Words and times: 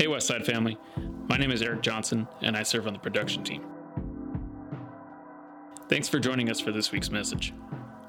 Hey, 0.00 0.06
Westside 0.06 0.46
family. 0.46 0.78
My 1.28 1.36
name 1.36 1.50
is 1.50 1.60
Eric 1.60 1.82
Johnson, 1.82 2.26
and 2.40 2.56
I 2.56 2.62
serve 2.62 2.86
on 2.86 2.94
the 2.94 2.98
production 2.98 3.44
team. 3.44 3.66
Thanks 5.90 6.08
for 6.08 6.18
joining 6.18 6.48
us 6.48 6.58
for 6.58 6.72
this 6.72 6.90
week's 6.90 7.10
message. 7.10 7.52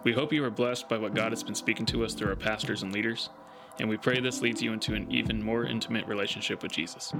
We 0.05 0.13
hope 0.13 0.31
you 0.31 0.41
are 0.45 0.49
blessed 0.49 0.87
by 0.87 0.97
what 0.97 1.13
God 1.13 1.33
has 1.33 1.43
been 1.43 1.53
speaking 1.53 1.85
to 1.87 2.05
us 2.05 2.13
through 2.13 2.29
our 2.29 2.37
pastors 2.37 2.83
and 2.83 2.93
leaders, 2.93 3.29
and 3.81 3.89
we 3.89 3.97
pray 3.97 4.21
this 4.21 4.41
leads 4.41 4.61
you 4.61 4.71
into 4.71 4.93
an 4.93 5.11
even 5.11 5.43
more 5.43 5.65
intimate 5.65 6.07
relationship 6.07 6.63
with 6.63 6.71
Jesus. 6.71 7.11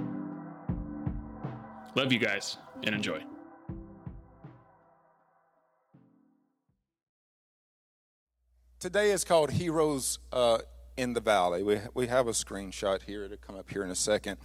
Love 1.94 2.10
you 2.10 2.18
guys, 2.18 2.56
and 2.84 2.94
enjoy. 2.94 3.22
Today 8.80 9.10
is 9.10 9.22
called 9.22 9.50
Heroes 9.50 10.18
uh, 10.32 10.60
in 10.96 11.12
the 11.14 11.20
Valley. 11.20 11.62
We, 11.62 11.80
we 11.94 12.06
have 12.06 12.28
a 12.28 12.32
screenshot 12.32 13.02
here 13.02 13.28
to 13.28 13.36
come 13.36 13.56
up 13.56 13.70
here 13.70 13.84
in 13.84 13.90
a 13.90 13.94
second. 13.94 14.38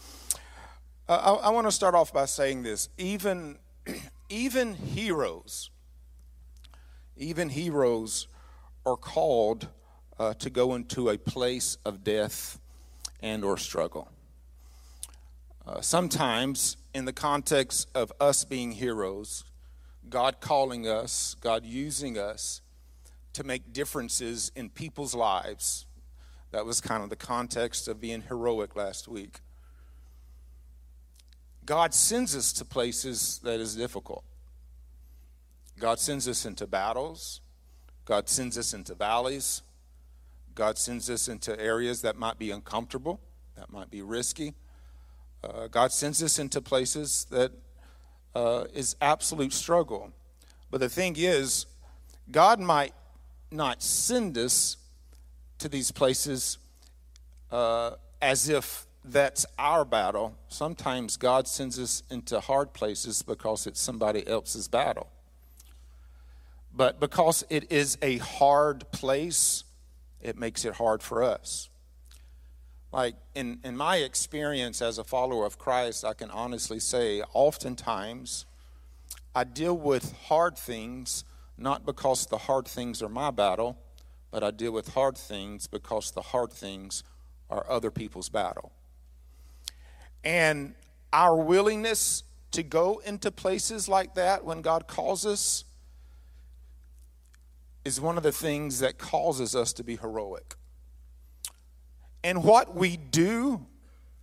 Uh, 1.08 1.38
I, 1.42 1.48
I 1.48 1.50
want 1.50 1.68
to 1.68 1.72
start 1.72 1.96
off 1.96 2.14
by 2.14 2.26
saying 2.26 2.64
this. 2.64 2.90
Even, 2.98 3.58
even 4.30 4.76
heroes, 4.76 5.70
even 7.16 7.50
heroes 7.50 8.28
are 8.86 8.98
called 8.98 9.68
uh, 10.20 10.34
to 10.36 10.50
go 10.50 10.76
into 10.76 11.10
a 11.10 11.18
place 11.18 11.78
of 11.86 12.04
death 12.04 12.60
and 13.22 13.44
or 13.44 13.58
struggle. 13.58 14.10
Uh, 15.66 15.82
sometimes, 15.82 16.78
in 16.94 17.06
the 17.06 17.14
context 17.14 17.90
of 17.94 18.12
us 18.22 18.46
being 18.46 18.72
heroes, 18.72 19.44
God 20.10 20.40
calling 20.40 20.88
us, 20.88 21.36
God 21.42 21.66
using 21.66 22.18
us 22.18 22.62
to 23.34 23.44
make 23.44 23.74
differences 23.74 24.52
in 24.56 24.70
people's 24.70 25.14
lives 25.14 25.87
that 26.52 26.66
was 26.66 26.82
kind 26.82 27.04
of 27.04 27.10
the 27.10 27.16
context 27.16 27.88
of 27.88 28.00
being 28.00 28.22
heroic 28.22 28.76
last 28.76 29.08
week. 29.08 29.40
God 31.66 31.94
sends 31.94 32.36
us 32.36 32.54
to 32.54 32.66
places 32.66 33.40
that 33.44 33.60
is 33.60 33.76
difficult. 33.76 34.24
God 35.80 36.00
sends 36.00 36.28
us 36.28 36.46
into 36.46 36.66
battles. 36.66 37.42
God 38.06 38.30
sends 38.30 38.58
us 38.58 38.74
into 38.74 38.96
valleys. 38.96 39.62
God 40.56 40.78
sends 40.78 41.10
us 41.10 41.28
into 41.28 41.60
areas 41.60 42.02
that 42.02 42.16
might 42.16 42.40
be 42.40 42.52
uncomfortable, 42.52 43.20
that 43.58 43.72
might 43.72 43.92
be 43.92 44.02
risky. 44.02 44.56
Uh, 45.44 45.68
God 45.68 45.92
sends 45.92 46.24
us 46.24 46.40
into 46.40 46.62
places 46.62 47.28
that 47.30 47.52
uh, 48.34 48.66
is 48.74 48.96
absolute 49.02 49.54
struggle. 49.54 50.12
But 50.72 50.80
the 50.80 50.90
thing 50.90 51.16
is, 51.18 51.68
God 52.32 52.60
might 52.60 52.94
not 53.52 53.84
send 53.84 54.38
us 54.38 54.78
to 55.60 55.70
these 55.70 55.92
places 55.92 56.58
uh, 57.52 57.92
as 58.22 58.50
if 58.50 58.86
that's 59.04 59.46
our 59.58 59.86
battle. 59.86 60.38
Sometimes 60.48 61.18
God 61.18 61.48
sends 61.48 61.80
us 61.80 62.04
into 62.10 62.40
hard 62.40 62.74
places 62.74 63.22
because 63.22 63.68
it's 63.68 63.80
somebody 63.80 64.28
else's 64.28 64.68
battle. 64.68 65.08
But 66.74 67.00
because 67.00 67.44
it 67.50 67.72
is 67.72 67.98
a 68.02 68.18
hard 68.18 68.92
place, 68.92 69.64
it 70.22 70.38
makes 70.38 70.66
it 70.66 70.76
hard 70.76 71.02
for 71.02 71.24
us. 71.24 71.70
Like 72.92 73.16
in, 73.36 73.60
in 73.64 73.76
my 73.76 73.98
experience 73.98 74.82
as 74.82 74.98
a 74.98 75.04
follower 75.04 75.46
of 75.46 75.58
Christ, 75.58 76.06
I 76.06 76.14
can 76.14 76.30
honestly 76.30 76.80
say, 76.80 77.22
oftentimes 77.34 78.46
I 79.34 79.44
deal 79.44 79.78
with 79.78 80.14
hard 80.28 80.58
things 80.58 81.24
not 81.58 81.86
because 81.86 82.28
the 82.28 82.38
hard 82.38 82.68
things 82.68 83.02
are 83.02 83.10
my 83.10 83.32
battle, 83.32 83.78
but 84.32 84.44
I 84.44 84.52
deal 84.52 84.72
with 84.72 84.94
hard 84.94 85.18
things 85.18 85.68
because 85.68 86.12
the 86.12 86.22
hard 86.22 86.52
things 86.52 87.04
are 87.50 87.66
other 87.70 87.92
people's 87.92 88.30
battle. 88.30 88.72
And 90.24 90.76
our 91.14 91.36
willingness 91.36 92.24
to 92.52 92.64
go 92.64 93.02
into 93.06 93.32
places 93.32 93.88
like 93.88 94.16
that 94.16 94.44
when 94.44 94.62
God 94.62 94.88
calls 94.88 95.26
us 95.26 95.64
is 97.86 98.02
one 98.02 98.18
of 98.18 98.24
the 98.24 98.32
things 98.32 98.80
that 98.80 98.98
causes 98.98 99.56
us 99.56 99.72
to 99.74 99.84
be 99.84 99.96
heroic. 99.96 100.56
And 102.24 102.44
what 102.44 102.76
we 102.76 102.98
do 102.98 103.66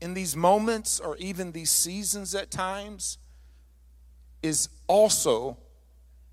in 0.00 0.12
these 0.12 0.36
moments 0.36 1.00
or 1.00 1.16
even 1.16 1.52
these 1.52 1.70
seasons 1.70 2.34
at 2.34 2.50
times 2.50 3.16
is 4.42 4.68
also 4.86 5.56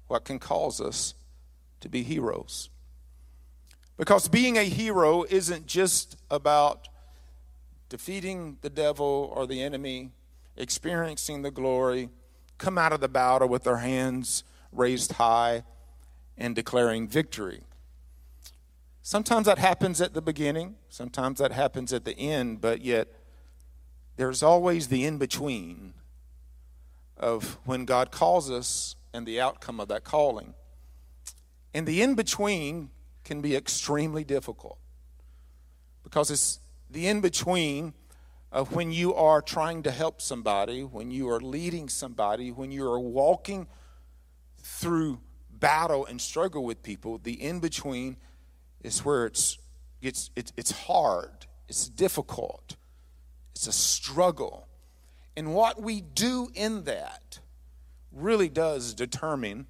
what 0.08 0.26
can 0.26 0.40
cause 0.40 0.82
us 0.82 1.14
to 1.80 1.88
be 1.88 2.04
heroes. 2.04 2.70
Because 3.98 4.28
being 4.28 4.58
a 4.58 4.64
hero 4.64 5.26
isn't 5.30 5.68
just 5.68 6.18
about 6.30 6.88
defeating 7.90 8.58
the 8.62 8.70
devil 8.70 9.32
or 9.36 9.46
the 9.46 9.62
enemy, 9.62 10.12
experiencing 10.58 11.42
the 11.42 11.52
glory, 11.52 12.10
come 12.58 12.78
out 12.78 12.94
of 12.94 13.02
the 13.02 13.10
battle 13.10 13.48
with 13.48 13.64
their 13.64 13.78
hands 13.78 14.44
raised 14.72 15.14
high 15.14 15.64
and 16.38 16.56
declaring 16.56 17.08
victory. 17.08 17.62
Sometimes 19.02 19.46
that 19.48 19.58
happens 19.58 20.00
at 20.00 20.14
the 20.14 20.22
beginning, 20.22 20.76
sometimes 20.90 21.40
that 21.40 21.52
happens 21.52 21.92
at 21.92 22.06
the 22.06 22.18
end, 22.18 22.62
but 22.62 22.82
yet 22.82 23.08
there's 24.16 24.44
always 24.44 24.88
the 24.88 25.06
in 25.06 25.18
between 25.18 25.94
of 27.18 27.58
when 27.66 27.86
God 27.86 28.12
calls 28.12 28.50
us 28.50 28.96
and 29.14 29.26
the 29.26 29.42
outcome 29.42 29.80
of 29.80 29.88
that 29.90 30.04
calling. 30.04 30.54
And 31.74 31.88
the 31.88 32.02
in 32.02 32.16
between 32.16 32.90
can 33.32 33.40
be 33.40 33.56
extremely 33.56 34.26
difficult 34.26 34.78
because 36.04 36.30
it's 36.30 36.60
the 36.90 37.08
in 37.08 37.22
between 37.22 37.94
of 38.52 38.76
when 38.76 38.92
you 38.92 39.16
are 39.16 39.42
trying 39.42 39.82
to 39.84 39.90
help 39.90 40.22
somebody, 40.22 40.84
when 40.84 41.12
you 41.12 41.30
are 41.30 41.40
leading 41.40 41.88
somebody, 41.88 42.52
when 42.52 42.72
you 42.72 42.86
are 42.86 43.00
walking 43.00 43.68
through 44.62 45.22
battle 45.50 46.06
and 46.06 46.20
struggle 46.20 46.66
with 46.66 46.84
people, 46.84 47.20
the 47.20 47.42
in 47.42 47.62
between 47.62 48.18
is 48.82 49.06
where 49.06 49.26
it's, 49.26 49.58
it's, 50.02 50.30
it's, 50.36 50.52
it's 50.58 50.72
hard, 50.72 51.46
it's 51.70 51.88
difficult, 51.88 52.76
it's 53.52 53.66
a 53.66 53.72
struggle. 53.72 54.68
And 55.38 55.56
what 55.56 55.82
we 55.82 56.02
do 56.02 56.50
in 56.54 56.84
that 56.84 57.40
really 58.12 58.50
does 58.50 58.94
determine 58.94 59.68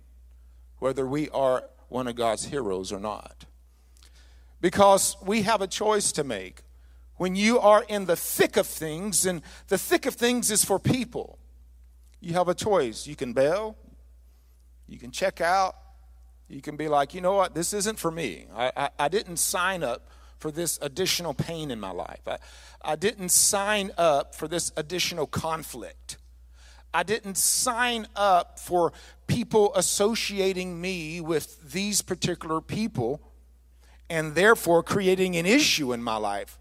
whether 0.79 1.05
we 1.05 1.29
are 1.29 1.65
one 1.89 2.07
of 2.07 2.15
God's 2.15 2.45
heroes 2.45 2.91
or 2.91 2.99
not. 2.99 3.45
Because 4.61 5.17
we 5.23 5.41
have 5.41 5.61
a 5.61 5.67
choice 5.67 6.11
to 6.13 6.23
make. 6.23 6.61
When 7.17 7.35
you 7.35 7.59
are 7.59 7.83
in 7.83 8.05
the 8.05 8.15
thick 8.15 8.57
of 8.57 8.67
things, 8.67 9.25
and 9.25 9.41
the 9.67 9.77
thick 9.77 10.05
of 10.05 10.15
things 10.15 10.49
is 10.49 10.63
for 10.63 10.79
people, 10.79 11.37
you 12.19 12.33
have 12.33 12.47
a 12.47 12.53
choice. 12.53 13.05
You 13.05 13.15
can 13.15 13.33
bail, 13.33 13.75
you 14.87 14.97
can 14.97 15.11
check 15.11 15.41
out, 15.41 15.75
you 16.47 16.61
can 16.61 16.75
be 16.75 16.87
like, 16.87 17.13
you 17.13 17.21
know 17.21 17.33
what, 17.33 17.55
this 17.55 17.73
isn't 17.73 17.97
for 17.97 18.11
me. 18.11 18.45
I, 18.55 18.71
I, 18.75 18.89
I 18.99 19.07
didn't 19.07 19.37
sign 19.37 19.83
up 19.83 20.09
for 20.37 20.51
this 20.51 20.79
additional 20.81 21.33
pain 21.33 21.71
in 21.71 21.79
my 21.79 21.91
life. 21.91 22.27
I, 22.27 22.37
I 22.83 22.95
didn't 22.95 23.29
sign 23.29 23.91
up 23.97 24.35
for 24.35 24.47
this 24.47 24.71
additional 24.75 25.27
conflict. 25.27 26.17
I 26.93 27.03
didn't 27.03 27.37
sign 27.37 28.07
up 28.15 28.59
for 28.59 28.91
people 29.27 29.71
associating 29.75 30.81
me 30.81 31.21
with 31.21 31.71
these 31.71 32.01
particular 32.01 32.59
people 32.59 33.21
and 34.11 34.35
therefore 34.35 34.83
creating 34.83 35.37
an 35.37 35.45
issue 35.45 35.93
in 35.93 36.03
my 36.03 36.17
life. 36.17 36.59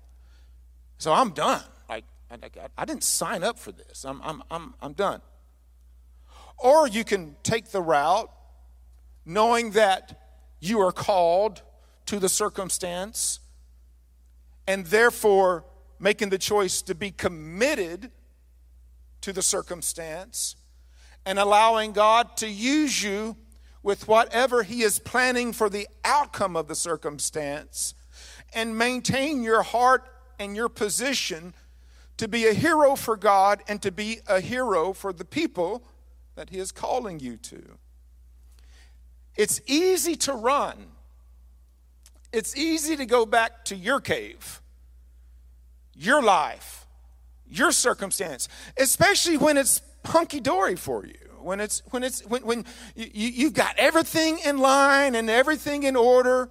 So 0.99 1.13
I'm 1.13 1.31
done. 1.31 1.65
Like, 1.89 2.05
I, 2.31 2.39
I 2.79 2.85
didn't 2.85 3.03
sign 3.03 3.43
up 3.43 3.59
for 3.59 3.73
this. 3.73 4.05
I'm, 4.05 4.23
I'm, 4.23 4.41
I'm, 4.53 4.75
I'm 4.81 4.93
done. 4.93 5.21
Or 6.57 6.87
you 6.87 7.03
can 7.03 7.35
take 7.43 7.73
the 7.73 7.83
route 7.83 8.31
knowing 9.27 9.73
that 9.73 10.21
you 10.61 10.79
are 10.81 10.93
called 10.93 11.63
to 12.07 12.21
the 12.21 12.29
circumstance 12.29 13.41
and 14.69 14.87
therefore 14.87 15.65
making 15.99 16.29
the 16.29 16.39
choice 16.39 16.83
to 16.83 16.95
be 16.95 17.11
committed 17.11 18.13
to 19.23 19.33
the 19.33 19.43
circumstance 19.43 20.55
and 21.27 21.37
allowing 21.37 21.91
God 21.91 22.37
to 22.37 22.49
use 22.49 23.03
you 23.03 23.37
with 23.83 24.07
whatever 24.09 24.63
He 24.63 24.83
is 24.83 24.99
planning 24.99 25.53
for 25.53 25.69
the 25.69 25.89
outcome 26.05 26.57
of 26.57 26.69
the 26.69 26.75
circumstance 26.75 27.95
and 28.53 28.77
maintain 28.77 29.43
your 29.43 29.63
heart 29.63 30.09
and 30.39 30.57
your 30.57 30.69
position 30.69 31.55
to 32.17 32.29
be 32.29 32.47
a 32.47 32.53
hero 32.53 32.97
for 32.97 33.17
God 33.17 33.63
and 33.69 33.81
to 33.83 33.91
be 33.91 34.21
a 34.27 34.41
hero 34.41 34.93
for 34.93 35.13
the 35.13 35.25
people 35.25 35.83
that 36.35 36.51
He 36.51 36.59
is 36.59 36.73
calling 36.73 37.21
you 37.21 37.37
to. 37.37 37.63
It's 39.37 39.61
easy 39.67 40.17
to 40.17 40.35
run. 40.35 40.77
It's 42.33 42.57
easy 42.57 42.97
to 42.97 43.07
go 43.07 43.27
back 43.27 43.65
to 43.67 43.77
your 43.77 44.01
cave, 44.01 44.61
your 45.95 46.23
life, 46.23 46.87
your 47.49 47.73
circumstance, 47.73 48.49
especially 48.77 49.37
when 49.37 49.57
it's 49.57 49.83
hunky 50.05 50.41
dory 50.41 50.77
for 50.77 51.05
you. 51.07 51.30
When 51.43 51.61
it's 51.61 51.83
when 51.91 52.03
it's 52.03 52.25
when, 52.27 52.43
when 52.43 52.65
you, 52.95 53.29
you've 53.29 53.55
got 53.55 53.77
everything 53.79 54.39
in 54.45 54.59
line 54.59 55.15
and 55.15 55.31
everything 55.31 55.83
in 55.85 55.97
order, 55.97 56.51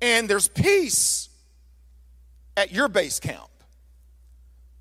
and 0.00 0.28
there's 0.28 0.48
peace 0.48 1.28
at 2.56 2.72
your 2.72 2.88
base 2.88 3.20
camp. 3.20 3.48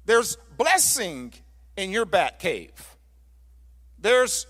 There's 0.06 0.38
blessing 0.58 1.34
in 1.76 1.92
your 1.92 2.06
bat 2.06 2.40
cave. 2.40 2.98
There's 4.00 4.46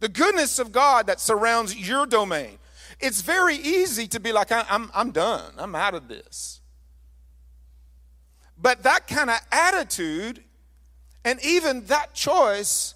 the 0.00 0.08
goodness 0.08 0.58
of 0.58 0.72
God 0.72 1.06
that 1.06 1.20
surrounds 1.20 1.74
your 1.74 2.06
domain. 2.06 2.58
It's 3.00 3.22
very 3.22 3.56
easy 3.56 4.06
to 4.08 4.20
be 4.20 4.32
like, 4.32 4.52
I'm, 4.52 4.90
I'm 4.94 5.10
done, 5.10 5.52
I'm 5.58 5.74
out 5.74 5.94
of 5.94 6.08
this. 6.08 6.60
But 8.58 8.82
that 8.84 9.06
kind 9.06 9.30
of 9.30 9.38
attitude 9.52 10.42
and 11.24 11.44
even 11.44 11.84
that 11.86 12.14
choice 12.14 12.94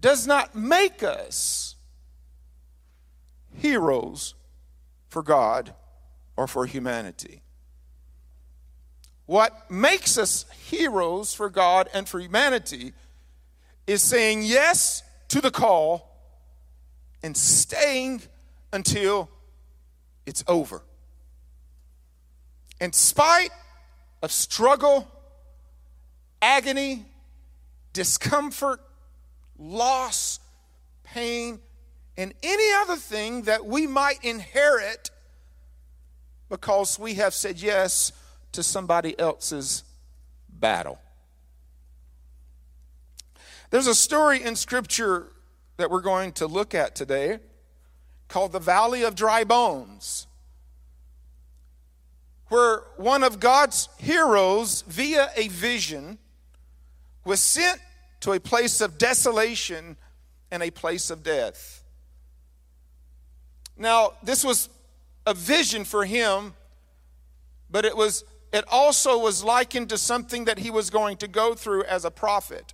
does 0.00 0.26
not 0.26 0.54
make 0.54 1.02
us 1.02 1.76
heroes 3.56 4.34
for 5.08 5.22
God 5.22 5.74
or 6.36 6.46
for 6.46 6.66
humanity. 6.66 7.42
What 9.26 9.70
makes 9.70 10.16
us 10.16 10.46
heroes 10.68 11.34
for 11.34 11.50
God 11.50 11.88
and 11.92 12.08
for 12.08 12.20
humanity 12.20 12.92
is 13.86 14.02
saying 14.02 14.42
yes 14.42 15.02
to 15.28 15.40
the 15.40 15.50
call 15.50 16.08
and 17.22 17.36
staying 17.36 18.22
until 18.72 19.28
it's 20.24 20.44
over. 20.46 20.82
In 22.80 22.92
spite 22.92 23.50
of 24.22 24.30
struggle, 24.30 25.08
agony, 26.40 27.04
discomfort, 27.92 28.80
loss, 29.58 30.40
pain, 31.02 31.60
and 32.16 32.34
any 32.42 32.72
other 32.82 32.96
thing 32.96 33.42
that 33.42 33.64
we 33.66 33.86
might 33.86 34.24
inherit 34.24 35.10
because 36.48 36.98
we 36.98 37.14
have 37.14 37.34
said 37.34 37.60
yes 37.60 38.12
to 38.52 38.62
somebody 38.62 39.18
else's 39.18 39.84
battle. 40.48 40.98
There's 43.70 43.86
a 43.86 43.94
story 43.94 44.42
in 44.42 44.56
Scripture 44.56 45.26
that 45.76 45.90
we're 45.90 46.00
going 46.00 46.32
to 46.32 46.46
look 46.46 46.74
at 46.74 46.94
today 46.94 47.38
called 48.26 48.52
the 48.52 48.58
Valley 48.58 49.02
of 49.02 49.14
Dry 49.14 49.44
Bones, 49.44 50.26
where 52.48 52.82
one 52.96 53.22
of 53.22 53.40
God's 53.40 53.88
heroes, 53.98 54.82
via 54.82 55.28
a 55.36 55.48
vision, 55.48 56.18
was 57.24 57.40
sent 57.40 57.80
to 58.20 58.32
a 58.32 58.40
place 58.40 58.80
of 58.80 58.98
desolation 58.98 59.96
and 60.50 60.62
a 60.62 60.70
place 60.70 61.10
of 61.10 61.22
death. 61.22 61.84
Now, 63.76 64.14
this 64.22 64.44
was 64.44 64.68
a 65.26 65.34
vision 65.34 65.84
for 65.84 66.04
him, 66.04 66.54
but 67.70 67.84
it 67.84 67.96
was 67.96 68.24
it 68.52 68.64
also 68.70 69.18
was 69.18 69.44
likened 69.44 69.90
to 69.90 69.98
something 69.98 70.46
that 70.46 70.58
he 70.58 70.70
was 70.70 70.88
going 70.88 71.18
to 71.18 71.28
go 71.28 71.54
through 71.54 71.84
as 71.84 72.04
a 72.04 72.10
prophet 72.10 72.72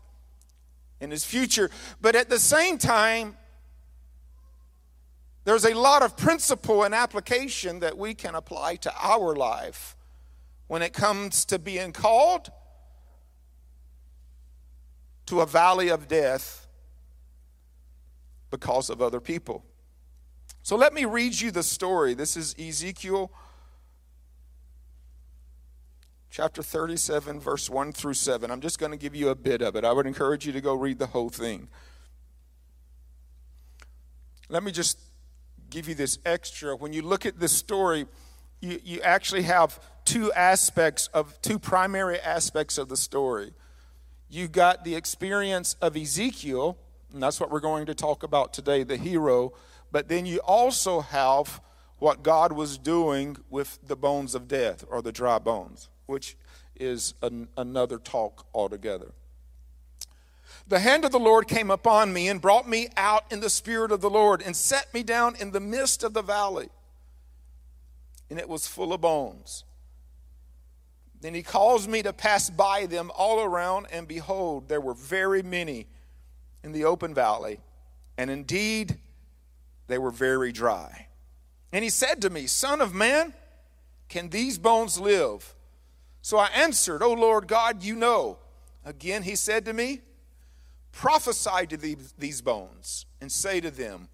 in 1.01 1.11
his 1.11 1.25
future. 1.25 1.69
But 2.01 2.15
at 2.15 2.31
the 2.31 2.39
same 2.39 2.79
time, 2.79 3.37
there's 5.45 5.65
a 5.65 5.75
lot 5.75 6.03
of 6.03 6.17
principle 6.17 6.85
and 6.85 6.95
application 6.95 7.81
that 7.81 7.99
we 7.99 8.15
can 8.15 8.35
apply 8.37 8.77
to 8.77 8.93
our 8.97 9.35
life 9.35 9.97
when 10.69 10.81
it 10.81 10.93
comes 10.93 11.45
to 11.47 11.59
being 11.59 11.93
called 11.93 12.51
to 15.27 15.41
a 15.41 15.47
valley 15.47 15.89
of 15.89 16.09
death 16.09 16.67
because 18.51 18.91
of 18.91 19.03
other 19.03 19.21
people. 19.21 19.65
So 20.63 20.77
let 20.77 20.95
me 20.95 21.05
read 21.05 21.41
you 21.41 21.51
the 21.51 21.63
story. 21.63 22.15
This 22.15 22.37
is 22.37 22.55
Ezekiel 22.59 23.33
chapter 26.31 26.63
37, 26.63 27.39
verse 27.39 27.71
1 27.71 27.93
through 27.93 28.15
7. 28.15 28.51
I'm 28.51 28.61
just 28.61 28.79
going 28.79 28.91
to 28.91 28.99
give 28.99 29.15
you 29.15 29.29
a 29.29 29.35
bit 29.35 29.63
of 29.63 29.77
it. 29.77 29.85
I 29.85 29.93
would 29.93 30.07
encourage 30.07 30.47
you 30.47 30.53
to 30.53 30.61
go 30.61 30.75
read 30.75 30.99
the 30.99 31.07
whole 31.07 31.29
thing. 31.29 31.69
Let 34.49 34.63
me 34.63 34.73
just 34.73 34.99
give 35.71 35.89
you 35.89 35.95
this 35.95 36.19
extra. 36.25 36.77
When 36.77 36.93
you 36.93 37.03
look 37.03 37.25
at 37.25 37.39
this 37.39 37.53
story, 37.53 38.07
you, 38.61 38.81
you 38.83 39.01
actually 39.03 39.43
have 39.43 39.79
two 40.05 40.33
aspects 40.33 41.09
of 41.15 41.41
two 41.41 41.59
primary 41.59 42.19
aspects 42.19 42.79
of 42.79 42.89
the 42.89 42.97
story 42.97 43.53
you 44.35 44.49
got 44.49 44.85
the 44.85 44.97
experience 44.97 45.77
of 45.81 45.97
Ezekiel, 45.97 46.77
and 47.13 47.23
that's 47.23 47.39
what 47.39 47.51
we're 47.51 47.61
going 47.61 47.87
to 47.87 47.95
talk 47.95 48.23
about 48.23 48.53
today, 48.53 48.83
the 48.83 48.97
hero, 48.97 49.53
but 49.93 50.09
then 50.09 50.27
you 50.27 50.39
also 50.39 51.01
have 51.01 51.61
what 51.99 52.23
God 52.23 52.53
was 52.53 52.77
doing 52.77 53.37
with 53.49 53.79
the 53.87 53.95
bones 53.95 54.35
of 54.35 54.49
death 54.49 54.85
or 54.89 55.01
the 55.03 55.13
dry 55.13 55.39
bones, 55.39 55.89
which 56.07 56.37
is 56.75 57.15
an, 57.23 57.49
another 57.57 57.99
talk 57.99 58.47
altogether. 58.53 59.13
The 60.67 60.81
hand 60.81 61.05
of 61.05 61.13
the 61.13 61.19
Lord 61.19 61.47
came 61.47 61.71
upon 61.71 62.13
me 62.13 62.29
and 62.29 62.41
brought 62.41 62.69
me 62.69 62.89
out 62.97 63.31
in 63.31 63.41
the 63.41 63.51
spirit 63.51 63.93
of 63.93 64.01
the 64.01 64.11
Lord 64.11 64.43
and 64.43 64.57
set 64.57 64.93
me 64.93 65.03
down 65.03 65.37
in 65.37 65.53
the 65.53 65.61
midst 65.61 66.03
of 66.03 66.15
the 66.15 66.23
valley. 66.23 66.71
And 68.29 68.39
it 68.41 68.49
was 68.49 68.67
full 68.67 68.93
of 68.93 69.03
bones. 69.03 69.65
Then 71.25 71.33
he 71.33 71.43
caused 71.43 71.89
me 71.89 72.03
to 72.03 72.13
pass 72.13 72.51
by 72.51 72.85
them 72.85 73.11
all 73.17 73.41
around, 73.41 73.87
and 73.91 74.07
behold, 74.07 74.69
there 74.69 74.83
were 74.83 74.93
very 74.93 75.43
many 75.43 75.87
in 76.63 76.73
the 76.73 76.85
open 76.85 77.15
valley, 77.15 77.61
and 78.19 78.31
indeed 78.31 78.99
they 79.87 79.97
were 79.97 80.11
very 80.11 80.53
dry. 80.53 81.07
And 81.73 81.83
he 81.83 81.89
said 81.89 82.21
to 82.21 82.29
me, 82.29 82.47
Son 82.47 82.83
of 82.83 82.93
man, 82.93 83.33
can 84.11 84.29
these 84.29 84.59
bones 84.59 85.01
live? 85.01 85.55
So 86.21 86.37
I 86.37 86.49
answered, 86.49 87.03
O 87.03 87.15
Lord 87.15 87.49
God, 87.49 87.83
you 87.83 87.97
know. 87.97 88.37
Again 88.85 89.23
he 89.23 89.35
said 89.35 89.65
to 89.65 89.73
me, 89.73 90.03
Prophesy 90.93 91.67
to 91.69 91.79
these 92.19 92.43
bones, 92.43 93.07
and 93.23 93.33
say 93.33 93.63
to 93.63 93.71
them, 93.71 94.09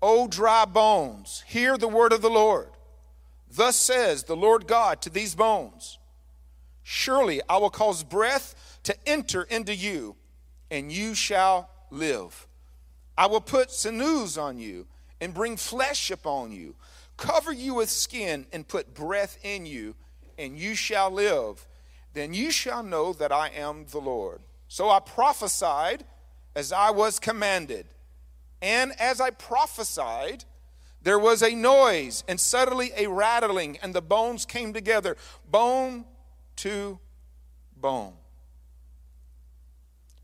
O 0.00 0.28
dry 0.28 0.64
bones, 0.64 1.44
hear 1.46 1.76
the 1.76 1.88
word 1.88 2.14
of 2.14 2.22
the 2.22 2.30
Lord. 2.30 2.70
Thus 3.50 3.76
says 3.76 4.24
the 4.24 4.34
Lord 4.34 4.66
God 4.66 5.02
to 5.02 5.10
these 5.10 5.34
bones 5.34 5.98
Surely 6.82 7.40
I 7.48 7.58
will 7.58 7.70
cause 7.70 8.02
breath 8.02 8.78
to 8.84 8.96
enter 9.06 9.42
into 9.44 9.74
you, 9.74 10.16
and 10.70 10.90
you 10.90 11.14
shall 11.14 11.70
live. 11.90 12.46
I 13.16 13.26
will 13.26 13.40
put 13.40 13.70
sinews 13.70 14.38
on 14.38 14.58
you 14.58 14.86
and 15.20 15.34
bring 15.34 15.56
flesh 15.56 16.10
upon 16.10 16.52
you, 16.52 16.74
cover 17.16 17.52
you 17.52 17.74
with 17.74 17.90
skin 17.90 18.46
and 18.52 18.66
put 18.66 18.94
breath 18.94 19.38
in 19.44 19.66
you, 19.66 19.94
and 20.38 20.58
you 20.58 20.74
shall 20.74 21.10
live. 21.10 21.66
Then 22.14 22.34
you 22.34 22.50
shall 22.50 22.82
know 22.82 23.12
that 23.12 23.32
I 23.32 23.48
am 23.48 23.86
the 23.90 24.00
Lord. 24.00 24.40
So 24.68 24.90
I 24.90 25.00
prophesied 25.00 26.04
as 26.54 26.72
I 26.72 26.90
was 26.90 27.18
commanded. 27.18 27.86
And 28.60 28.92
as 29.00 29.20
I 29.20 29.30
prophesied, 29.30 30.44
there 31.02 31.18
was 31.18 31.42
a 31.42 31.54
noise 31.54 32.24
and 32.28 32.40
suddenly 32.40 32.92
a 32.96 33.08
rattling, 33.08 33.78
and 33.82 33.94
the 33.94 34.02
bones 34.02 34.44
came 34.46 34.72
together, 34.72 35.16
bone 35.50 36.04
to 36.62 36.96
bone. 37.76 38.12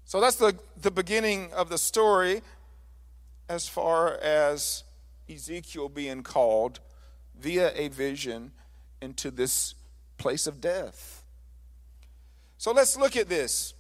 So 0.05 0.21
that's 0.21 0.37
the, 0.37 0.57
the 0.81 0.93
beginning 0.93 1.53
of 1.53 1.69
the 1.69 1.79
story 1.79 2.43
as 3.49 3.69
far 3.69 4.17
as 4.19 4.85
Ezekiel 5.29 5.89
being 5.89 6.23
called 6.23 6.79
via 7.41 7.73
a 7.75 7.89
vision 7.89 8.53
into 9.03 9.33
this 9.33 9.75
place 10.17 10.47
of 10.47 10.61
death. 10.61 11.25
So 12.57 12.71
let's 12.71 12.97
look 12.97 13.17
at 13.17 13.29
this. 13.29 13.75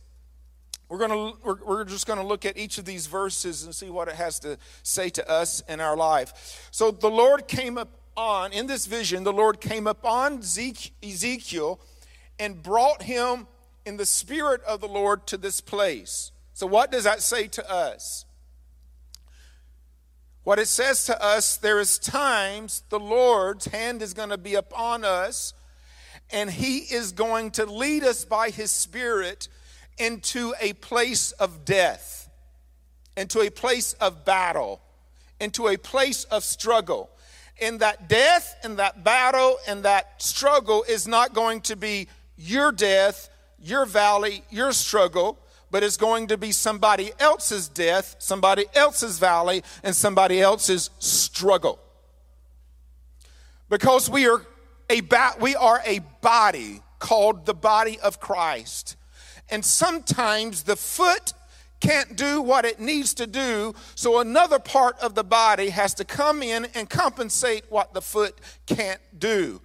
We're, 0.88 0.98
gonna, 0.98 1.32
we're, 1.44 1.64
we're 1.64 1.84
just 1.84 2.08
going 2.08 2.18
to 2.18 2.26
look 2.26 2.44
at 2.44 2.56
each 2.56 2.78
of 2.78 2.86
these 2.86 3.06
verses 3.06 3.62
and 3.62 3.72
see 3.72 3.88
what 3.88 4.08
it 4.08 4.16
has 4.16 4.40
to 4.40 4.58
say 4.82 5.10
to 5.10 5.30
us 5.30 5.62
in 5.68 5.80
our 5.80 5.96
life. 5.96 6.68
So 6.72 6.90
the 6.90 7.10
Lord 7.10 7.46
came 7.46 7.78
up 7.78 7.90
on, 8.16 8.52
in 8.52 8.66
this 8.66 8.86
vision, 8.86 9.22
the 9.22 9.32
Lord 9.32 9.60
came 9.60 9.86
upon 9.86 10.38
Ezekiel 10.38 11.80
and 12.38 12.62
brought 12.62 13.02
him 13.02 13.46
in 13.84 13.96
the 13.96 14.06
Spirit 14.06 14.62
of 14.64 14.80
the 14.80 14.88
Lord 14.88 15.26
to 15.28 15.36
this 15.36 15.60
place. 15.60 16.30
So, 16.52 16.66
what 16.66 16.90
does 16.90 17.04
that 17.04 17.22
say 17.22 17.46
to 17.48 17.70
us? 17.70 18.24
What 20.44 20.58
it 20.58 20.68
says 20.68 21.04
to 21.04 21.22
us, 21.22 21.56
there 21.56 21.78
is 21.78 21.98
times 21.98 22.82
the 22.88 22.98
Lord's 22.98 23.66
hand 23.66 24.00
is 24.00 24.14
going 24.14 24.30
to 24.30 24.38
be 24.38 24.54
upon 24.54 25.04
us, 25.04 25.52
and 26.30 26.50
He 26.50 26.78
is 26.78 27.12
going 27.12 27.50
to 27.52 27.66
lead 27.66 28.02
us 28.02 28.24
by 28.24 28.50
His 28.50 28.70
Spirit 28.70 29.48
into 29.98 30.54
a 30.60 30.72
place 30.74 31.32
of 31.32 31.64
death, 31.64 32.30
into 33.16 33.40
a 33.40 33.50
place 33.50 33.92
of 33.94 34.24
battle, 34.24 34.80
into 35.40 35.68
a 35.68 35.76
place 35.76 36.24
of 36.24 36.44
struggle. 36.44 37.10
And 37.60 37.80
that 37.80 38.08
death 38.08 38.56
and 38.62 38.78
that 38.78 39.04
battle 39.04 39.58
and 39.66 39.82
that 39.82 40.22
struggle 40.22 40.84
is 40.88 41.08
not 41.08 41.34
going 41.34 41.60
to 41.62 41.76
be 41.76 42.08
your 42.38 42.72
death, 42.72 43.28
your 43.60 43.84
valley, 43.84 44.44
your 44.48 44.72
struggle, 44.72 45.38
but 45.70 45.82
it's 45.82 45.96
going 45.98 46.28
to 46.28 46.38
be 46.38 46.52
somebody 46.52 47.10
else's 47.18 47.68
death, 47.68 48.16
somebody 48.18 48.64
else's 48.74 49.18
valley, 49.18 49.62
and 49.82 49.94
somebody 49.94 50.40
else's 50.40 50.88
struggle. 50.98 51.78
Because 53.68 54.08
we 54.08 54.26
are 54.26 54.46
a 54.88 55.02
we 55.40 55.54
are 55.54 55.82
a 55.84 55.98
body 56.22 56.80
called 56.98 57.44
the 57.44 57.54
body 57.54 57.98
of 58.00 58.18
Christ. 58.20 58.96
And 59.50 59.64
sometimes 59.64 60.62
the 60.62 60.76
foot 60.76 61.34
can't 61.80 62.16
do 62.16 62.40
what 62.40 62.64
it 62.64 62.80
needs 62.80 63.14
to 63.14 63.26
do, 63.26 63.74
so 63.94 64.20
another 64.20 64.58
part 64.58 64.98
of 65.00 65.14
the 65.14 65.22
body 65.22 65.70
has 65.70 65.94
to 65.94 66.04
come 66.04 66.42
in 66.42 66.66
and 66.74 66.90
compensate 66.90 67.64
what 67.68 67.94
the 67.94 68.02
foot 68.02 68.40
can't 68.66 69.00
do. 69.18 69.60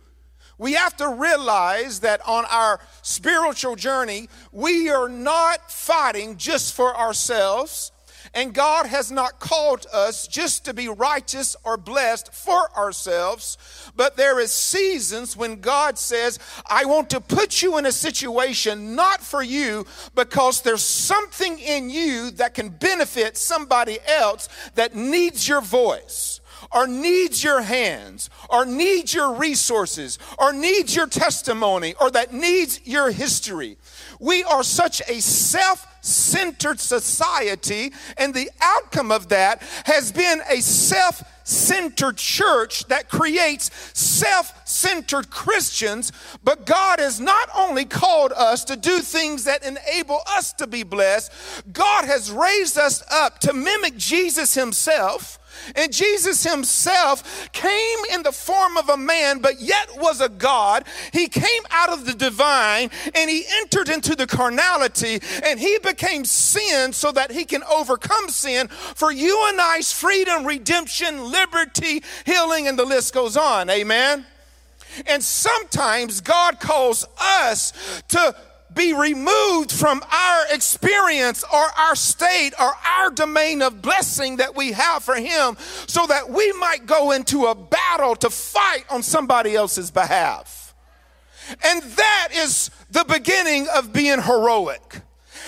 We 0.58 0.74
have 0.74 0.96
to 0.98 1.10
realize 1.10 2.02
that 2.02 2.22
on 2.28 2.46
our 2.46 2.80
spiritual 3.02 3.76
journey, 3.76 4.30
we 4.52 4.90
are 4.90 5.10
not 5.10 5.72
fighting 5.72 6.38
just 6.38 6.74
for 6.74 6.96
ourselves. 6.96 7.92
And 8.34 8.54
God 8.54 8.88
has 8.88 9.12
not 9.12 9.40
called 9.40 9.86
us 9.94 10.28
just 10.28 10.66
to 10.66 10.74
be 10.74 10.88
righteous 10.88 11.56
or 11.64 11.78
blessed 11.78 12.34
for 12.34 12.76
ourselves, 12.76 13.58
but 13.96 14.18
there 14.18 14.40
is 14.40 14.52
seasons 14.52 15.38
when 15.38 15.60
God 15.62 16.00
says, 16.00 16.40
I 16.68 16.86
want 16.86 17.10
to 17.12 17.22
put 17.22 17.62
you 17.62 17.78
in 17.78 17.86
a 17.86 17.92
situation 17.92 18.96
not 18.96 19.22
for 19.22 19.44
you 19.44 19.86
because 20.16 20.62
there's 20.62 20.84
something 20.84 21.60
in 21.60 21.90
you 21.90 22.32
that 22.32 22.54
can 22.56 22.70
benefit 22.70 23.38
somebody 23.38 24.00
else 24.08 24.50
that 24.76 24.96
needs 24.96 25.48
your 25.48 25.62
voice 25.62 26.33
or 26.74 26.88
needs 26.88 27.44
your 27.44 27.62
hands 27.62 28.30
or 28.50 28.66
needs 28.66 29.14
your 29.14 29.34
resources 29.34 30.20
or 30.38 30.54
needs 30.54 30.96
your 30.96 31.08
testimony 31.08 31.94
or 32.00 32.12
that 32.12 32.34
needs 32.34 32.80
your 32.86 33.12
history. 33.12 33.78
We 34.20 34.44
are 34.44 34.64
such 34.64 35.02
a 35.08 35.22
self 35.22 35.88
centered 36.04 36.80
society, 36.82 37.94
and 38.18 38.34
the 38.34 38.52
outcome 38.62 39.12
of 39.12 39.30
that 39.30 39.62
has 39.86 40.12
been 40.12 40.42
a 40.50 40.62
self 40.62 41.24
centered 41.46 42.18
church 42.18 42.86
that 42.86 43.10
creates 43.10 43.70
self 43.94 44.54
centered 44.68 45.30
Christians. 45.30 46.12
But 46.44 46.66
God 46.66 47.00
has 47.00 47.20
not 47.20 47.50
only 47.56 47.86
called 47.86 48.34
us 48.34 48.64
to 48.66 48.76
do 48.76 49.00
things 49.00 49.46
that 49.46 49.66
enable 49.66 50.20
us 50.30 50.54
to 50.54 50.68
be 50.68 50.84
blessed, 50.84 51.32
God 51.72 52.06
has 52.06 52.32
raised 52.32 52.78
us 52.78 53.04
up 53.12 53.40
to 53.40 53.54
mimic 53.54 53.98
Jesus 53.98 54.54
Himself 54.56 55.40
and 55.76 55.92
Jesus 55.92 56.44
himself 56.44 57.52
came 57.52 58.00
in 58.14 58.24
the 58.24 58.32
form 58.32 58.78
of 58.78 58.90
a 58.90 58.98
man, 58.98 59.40
but 59.40 59.62
yet 59.62 59.90
was 59.98 60.22
a 60.22 60.30
God. 60.30 60.86
He 61.12 61.28
came 61.28 61.64
out 61.72 61.90
of 61.90 62.06
the 62.06 62.14
divine 62.14 62.90
and 63.16 63.30
he 63.30 63.46
entered 63.62 63.90
into 63.90 64.16
the 64.16 64.28
carnality 64.28 65.20
and 65.44 65.60
he 65.60 65.78
became 65.80 66.26
sin 66.26 66.94
so 66.94 67.12
that 67.12 67.32
he 67.32 67.46
can 67.46 67.64
overcome 67.64 68.30
sin 68.30 68.68
for 68.68 69.12
you 69.12 69.46
and 69.48 69.60
I's 69.60 69.92
freedom, 69.92 70.46
redemption, 70.46 71.32
liberty, 71.32 72.04
healing, 72.26 72.68
and 72.68 72.78
the 72.78 72.86
list 72.86 73.14
goes 73.14 73.38
on. 73.38 73.70
Amen. 73.70 74.26
And 75.08 75.24
sometimes 75.24 76.22
God 76.22 76.60
calls 76.60 77.06
us 77.20 77.74
to 78.10 78.36
be 78.74 78.94
removed 78.94 79.72
from 79.72 80.04
our 80.12 80.46
experience 80.52 81.44
or 81.52 81.66
our 81.78 81.96
state 81.96 82.52
or 82.60 82.72
our 83.00 83.12
domain 83.12 83.62
of 83.62 83.82
blessing 83.82 84.38
that 84.38 84.56
we 84.56 84.72
have 84.72 85.04
for 85.04 85.16
Him 85.16 85.58
so 85.88 86.06
that 86.08 86.30
we 86.30 86.52
might 86.54 86.86
go 86.86 87.12
into 87.12 87.46
a 87.46 87.56
battle 87.56 88.16
to 88.18 88.30
fight 88.30 88.86
on 88.90 89.04
somebody 89.04 89.56
else's 89.56 89.92
behalf. 89.92 90.74
And 91.64 91.84
that 91.84 92.30
is 92.34 92.72
the 92.90 93.06
beginning 93.06 93.68
of 93.76 93.92
being 93.92 94.22
heroic. 94.22 95.02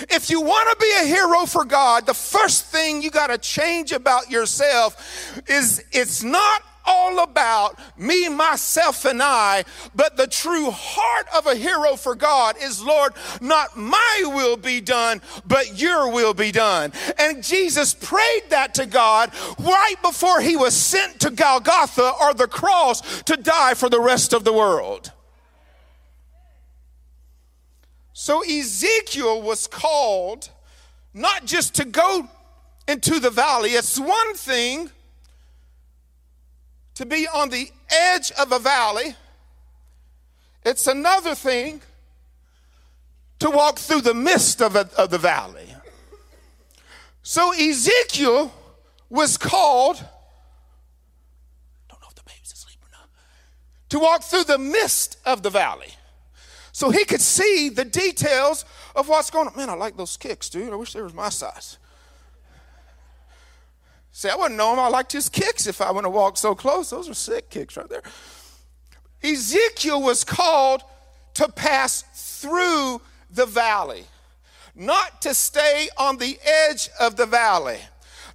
If 0.09 0.29
you 0.29 0.41
want 0.41 0.69
to 0.71 0.83
be 0.83 0.91
a 1.03 1.05
hero 1.05 1.45
for 1.45 1.63
God, 1.63 2.05
the 2.05 2.13
first 2.13 2.65
thing 2.65 3.01
you 3.01 3.09
got 3.09 3.27
to 3.27 3.37
change 3.37 3.91
about 3.91 4.29
yourself 4.29 5.41
is 5.47 5.83
it's 5.91 6.21
not 6.21 6.63
all 6.85 7.19
about 7.19 7.79
me, 7.97 8.29
myself, 8.29 9.05
and 9.05 9.21
I, 9.21 9.65
but 9.95 10.17
the 10.17 10.27
true 10.27 10.71
heart 10.71 11.27
of 11.35 11.47
a 11.47 11.55
hero 11.55 11.95
for 11.95 12.15
God 12.15 12.55
is, 12.61 12.83
Lord, 12.83 13.13
not 13.41 13.77
my 13.77 14.23
will 14.25 14.57
be 14.57 14.81
done, 14.81 15.21
but 15.47 15.79
your 15.79 16.11
will 16.11 16.33
be 16.33 16.51
done. 16.51 16.93
And 17.17 17.43
Jesus 17.43 17.93
prayed 17.93 18.43
that 18.49 18.73
to 18.75 18.85
God 18.85 19.31
right 19.59 19.95
before 20.01 20.41
he 20.41 20.55
was 20.55 20.75
sent 20.75 21.19
to 21.21 21.31
Golgotha 21.31 22.11
or 22.21 22.33
the 22.33 22.47
cross 22.47 23.23
to 23.23 23.37
die 23.37 23.73
for 23.73 23.89
the 23.89 23.99
rest 23.99 24.33
of 24.33 24.43
the 24.43 24.53
world. 24.53 25.11
So 28.13 28.43
Ezekiel 28.43 29.41
was 29.41 29.67
called 29.67 30.49
not 31.13 31.45
just 31.45 31.75
to 31.75 31.85
go 31.85 32.29
into 32.87 33.19
the 33.19 33.29
valley, 33.29 33.71
it's 33.71 33.99
one 33.99 34.35
thing 34.35 34.89
to 36.95 37.05
be 37.05 37.27
on 37.27 37.49
the 37.49 37.69
edge 37.89 38.31
of 38.31 38.51
a 38.51 38.59
valley. 38.59 39.15
It's 40.63 40.87
another 40.87 41.35
thing 41.35 41.81
to 43.39 43.49
walk 43.49 43.77
through 43.77 44.01
the 44.01 44.13
midst 44.13 44.61
of, 44.61 44.75
a, 44.75 44.89
of 44.97 45.09
the 45.09 45.17
valley. 45.17 45.67
So 47.21 47.53
Ezekiel 47.53 48.51
was 49.09 49.37
called, 49.37 49.97
don't 51.89 52.01
know 52.01 52.07
if 52.09 52.15
the 52.15 52.23
baby's 52.23 52.51
asleep 52.51 52.79
or 52.81 52.89
not, 52.91 53.09
to 53.89 53.99
walk 53.99 54.23
through 54.23 54.45
the 54.45 54.57
midst 54.57 55.17
of 55.25 55.43
the 55.43 55.49
valley. 55.49 55.93
So 56.71 56.89
he 56.89 57.05
could 57.05 57.21
see 57.21 57.69
the 57.69 57.85
details 57.85 58.65
of 58.95 59.07
what's 59.07 59.29
going 59.29 59.47
on. 59.47 59.55
Man, 59.55 59.69
I 59.69 59.75
like 59.75 59.97
those 59.97 60.17
kicks, 60.17 60.49
dude. 60.49 60.71
I 60.71 60.75
wish 60.75 60.93
they 60.93 61.01
was 61.01 61.13
my 61.13 61.29
size. 61.29 61.77
See, 64.17 64.29
I 64.29 64.35
wouldn't 64.37 64.55
know 64.55 64.71
him. 64.71 64.79
I 64.79 64.87
liked 64.87 65.11
his 65.11 65.27
kicks 65.27 65.67
if 65.67 65.81
I 65.81 65.91
wouldn't 65.91 66.05
have 66.05 66.13
walked 66.13 66.37
so 66.37 66.55
close. 66.55 66.89
Those 66.89 67.09
are 67.09 67.13
sick 67.13 67.49
kicks 67.49 67.75
right 67.75 67.89
there. 67.89 68.01
Ezekiel 69.21 70.01
was 70.01 70.23
called 70.23 70.83
to 71.33 71.49
pass 71.49 72.05
through 72.39 73.01
the 73.29 73.45
valley, 73.45 74.05
not 74.73 75.21
to 75.23 75.33
stay 75.33 75.89
on 75.97 76.15
the 76.15 76.39
edge 76.45 76.89
of 76.97 77.17
the 77.17 77.25
valley, 77.25 77.79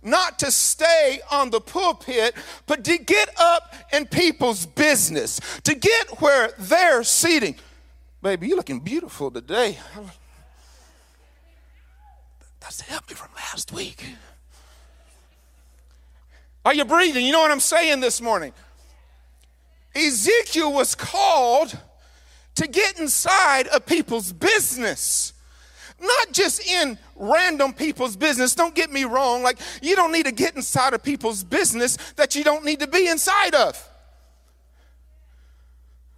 not 0.02 0.38
to 0.40 0.50
stay 0.50 1.20
on 1.30 1.48
the 1.48 1.62
pulpit, 1.62 2.34
but 2.66 2.84
to 2.84 2.98
get 2.98 3.30
up 3.40 3.74
in 3.90 4.04
people's 4.04 4.66
business, 4.66 5.40
to 5.64 5.74
get 5.74 6.20
where 6.20 6.52
they're 6.58 7.02
seating. 7.02 7.54
Baby, 8.20 8.48
you're 8.48 8.58
looking 8.58 8.80
beautiful 8.80 9.30
today. 9.30 9.78
That's 12.60 12.82
helped 12.82 13.08
me 13.08 13.16
from 13.16 13.30
last 13.34 13.72
week. 13.72 14.04
Are 16.64 16.74
you 16.74 16.84
breathing? 16.84 17.24
You 17.24 17.32
know 17.32 17.40
what 17.40 17.50
I'm 17.50 17.60
saying 17.60 18.00
this 18.00 18.20
morning? 18.20 18.52
Ezekiel 19.94 20.72
was 20.72 20.94
called 20.94 21.76
to 22.56 22.68
get 22.68 22.98
inside 23.00 23.66
of 23.68 23.86
people's 23.86 24.32
business. 24.32 25.32
Not 26.00 26.32
just 26.32 26.66
in 26.66 26.98
random 27.16 27.72
people's 27.72 28.16
business. 28.16 28.54
Don't 28.54 28.74
get 28.74 28.90
me 28.90 29.04
wrong. 29.04 29.42
Like, 29.42 29.58
you 29.82 29.96
don't 29.96 30.12
need 30.12 30.26
to 30.26 30.32
get 30.32 30.56
inside 30.56 30.94
of 30.94 31.02
people's 31.02 31.44
business 31.44 31.96
that 32.16 32.34
you 32.34 32.44
don't 32.44 32.64
need 32.64 32.80
to 32.80 32.86
be 32.86 33.08
inside 33.08 33.54
of. 33.54 33.86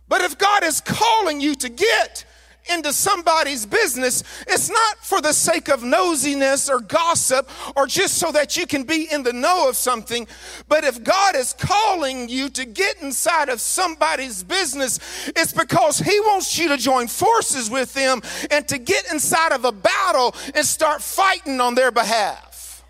But 0.09 0.21
if 0.21 0.39
God 0.39 0.63
is 0.63 0.81
calling 0.81 1.41
you 1.41 1.55
to 1.57 1.69
get 1.69 2.25
into 2.71 2.93
somebody's 2.93 3.67
business, 3.67 4.23
it's 4.47 4.71
not 4.71 4.99
for 4.99 5.21
the 5.21 5.33
sake 5.33 5.69
of 5.69 5.81
nosiness 5.81 6.69
or 6.69 6.81
gossip 6.81 7.49
or 7.77 7.87
just 7.87 8.15
so 8.19 8.33
that 8.33 8.57
you 8.57 8.67
can 8.67 8.85
be 8.85 9.09
in 9.11 9.23
the 9.23 9.33
know 9.33 9.69
of 9.69 9.77
something. 9.77 10.27
But 10.69 10.85
if 10.85 11.03
God 11.03 11.37
is 11.37 11.55
calling 11.55 12.29
you 12.29 12.49
to 12.51 12.65
get 12.65 13.01
inside 13.03 13.49
of 13.49 13.61
somebody's 13.61 14.43
business, 14.43 14.99
it's 15.37 15.53
because 15.53 15.99
He 15.99 16.19
wants 16.21 16.59
you 16.59 16.69
to 16.69 16.77
join 16.77 17.09
forces 17.09 17.71
with 17.71 17.95
them 17.95 18.23
and 18.51 18.67
to 18.69 18.79
get 18.79 19.11
inside 19.13 19.53
of 19.53 19.65
a 19.65 19.73
battle 19.73 20.35
and 20.55 20.65
start 20.67 21.03
fighting 21.03 21.61
on 21.61 21.75
their 21.75 21.91
behalf. 21.91 22.85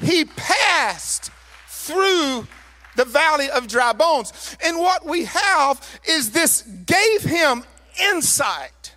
He 0.00 0.24
passed 0.24 1.30
through 1.68 2.46
the 2.96 3.04
valley 3.04 3.50
of 3.50 3.68
dry 3.68 3.92
bones. 3.92 4.56
And 4.64 4.78
what 4.78 5.06
we 5.06 5.24
have 5.24 6.00
is 6.08 6.30
this 6.30 6.62
gave 6.62 7.22
him 7.22 7.64
insight. 8.00 8.94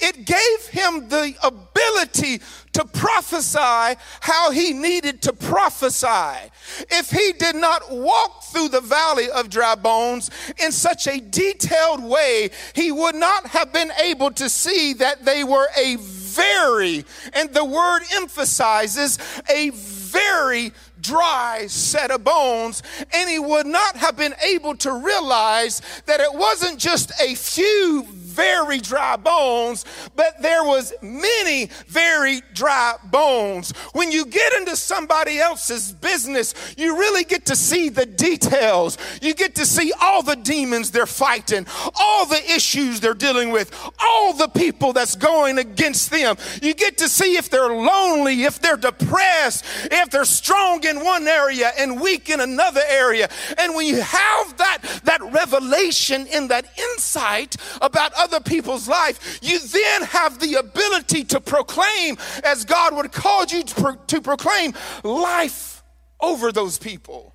It 0.00 0.26
gave 0.26 0.66
him 0.70 1.08
the 1.08 1.34
ability 1.42 2.40
to 2.74 2.84
prophesy 2.84 3.98
how 4.20 4.52
he 4.52 4.72
needed 4.72 5.22
to 5.22 5.32
prophesy. 5.32 6.50
If 6.88 7.10
he 7.10 7.32
did 7.32 7.56
not 7.56 7.90
walk 7.90 8.44
through 8.44 8.68
the 8.68 8.80
valley 8.80 9.28
of 9.28 9.50
dry 9.50 9.74
bones 9.74 10.30
in 10.62 10.70
such 10.70 11.08
a 11.08 11.18
detailed 11.20 12.04
way, 12.04 12.50
he 12.76 12.92
would 12.92 13.16
not 13.16 13.48
have 13.48 13.72
been 13.72 13.90
able 14.00 14.30
to 14.32 14.48
see 14.48 14.92
that 14.94 15.24
they 15.24 15.42
were 15.42 15.66
a 15.76 15.96
very, 15.96 17.04
and 17.32 17.52
the 17.52 17.64
word 17.64 18.02
emphasizes 18.14 19.18
a 19.50 19.70
very 19.70 20.72
dry 21.00 21.66
set 21.68 22.10
of 22.10 22.24
bones, 22.24 22.82
and 23.12 23.28
he 23.28 23.38
would 23.38 23.66
not 23.66 23.96
have 23.96 24.16
been 24.16 24.34
able 24.42 24.76
to 24.76 24.92
realize 24.92 25.80
that 26.06 26.20
it 26.20 26.34
wasn't 26.34 26.78
just 26.78 27.12
a 27.20 27.34
few 27.34 28.06
very 28.38 28.78
dry 28.78 29.16
bones, 29.16 29.84
but 30.14 30.40
there 30.40 30.62
was 30.62 30.94
many 31.02 31.68
very 31.88 32.40
dry 32.54 32.94
bones. 33.10 33.72
When 33.94 34.12
you 34.12 34.24
get 34.26 34.52
into 34.52 34.76
somebody 34.76 35.40
else's 35.40 35.92
business, 35.92 36.54
you 36.76 36.96
really 36.96 37.24
get 37.24 37.46
to 37.46 37.56
see 37.56 37.88
the 37.88 38.06
details. 38.06 38.96
You 39.20 39.34
get 39.34 39.56
to 39.56 39.66
see 39.66 39.92
all 40.00 40.22
the 40.22 40.36
demons 40.36 40.92
they're 40.92 41.04
fighting, 41.04 41.66
all 41.98 42.26
the 42.26 42.40
issues 42.54 43.00
they're 43.00 43.12
dealing 43.12 43.50
with, 43.50 43.74
all 43.98 44.32
the 44.34 44.46
people 44.46 44.92
that's 44.92 45.16
going 45.16 45.58
against 45.58 46.12
them. 46.12 46.36
You 46.62 46.74
get 46.74 46.96
to 46.98 47.08
see 47.08 47.36
if 47.36 47.50
they're 47.50 47.74
lonely, 47.74 48.44
if 48.44 48.60
they're 48.60 48.76
depressed, 48.76 49.64
if 49.90 50.10
they're 50.10 50.24
strong 50.24 50.84
in 50.84 51.04
one 51.04 51.26
area 51.26 51.72
and 51.76 52.00
weak 52.00 52.30
in 52.30 52.38
another 52.38 52.82
area. 52.88 53.28
And 53.58 53.74
when 53.74 53.88
you 53.88 54.00
have 54.00 54.56
that, 54.58 54.78
that 55.04 55.20
revelation 55.22 56.28
in 56.28 56.46
that 56.48 56.66
insight 56.78 57.56
about 57.80 58.12
other 58.14 58.27
people's 58.40 58.88
life, 58.88 59.38
you 59.42 59.58
then 59.58 60.02
have 60.02 60.38
the 60.38 60.54
ability 60.54 61.24
to 61.24 61.40
proclaim, 61.40 62.16
as 62.44 62.64
God 62.64 62.94
would 62.94 63.12
call 63.12 63.44
you 63.46 63.62
to, 63.62 63.74
pro- 63.74 63.94
to 63.94 64.20
proclaim, 64.20 64.74
life 65.02 65.82
over 66.20 66.52
those 66.52 66.78
people. 66.78 67.34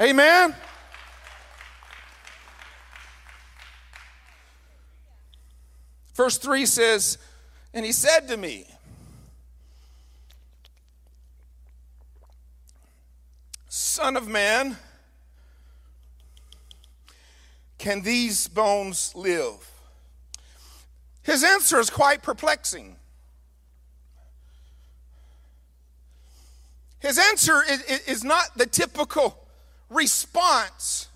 Amen. 0.00 0.54
Verse 6.14 6.38
3 6.38 6.66
says, 6.66 7.18
And 7.72 7.84
he 7.84 7.92
said 7.92 8.28
to 8.28 8.36
me, 8.36 8.66
Son 13.68 14.16
of 14.16 14.28
man, 14.28 14.76
can 17.78 18.02
these 18.02 18.48
bones 18.48 19.14
live? 19.14 19.70
His 21.30 21.44
answer 21.44 21.78
is 21.78 21.90
quite 21.90 22.24
perplexing. 22.24 22.96
His 26.98 27.20
answer 27.20 27.62
is, 28.08 28.24
not 28.24 28.46
the 28.56 28.66
typical 28.66 29.38
response 29.88 31.06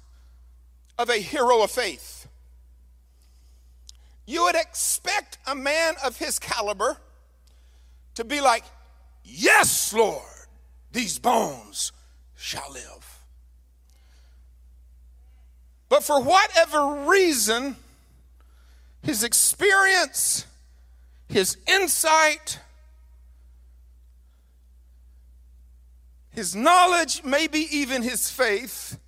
of 0.97 1.11
a 1.11 1.17
hero 1.17 1.65
of 1.65 1.73
faith. 1.73 2.29
You 4.25 4.45
would 4.45 4.55
expect 4.55 5.39
a 5.49 5.57
man 5.57 5.95
of 6.05 6.17
his 6.19 6.39
caliber 6.39 6.99
to 8.15 8.23
be 8.23 8.41
like, 8.41 8.63
Yes, 9.25 9.93
Lord, 9.93 10.47
these 10.93 11.19
bones 11.19 11.91
shall 12.37 12.71
live. 12.73 13.19
But 15.89 16.05
for 16.05 16.23
whatever 16.23 17.05
reason, 17.09 17.75
his 19.05 19.23
experience, 19.23 20.47
his 21.29 21.59
insight, 21.67 22.59
his 26.31 26.57
knowledge, 26.57 27.23
maybe 27.23 27.61
even 27.71 28.03
his 28.03 28.31
faith, 28.31 28.99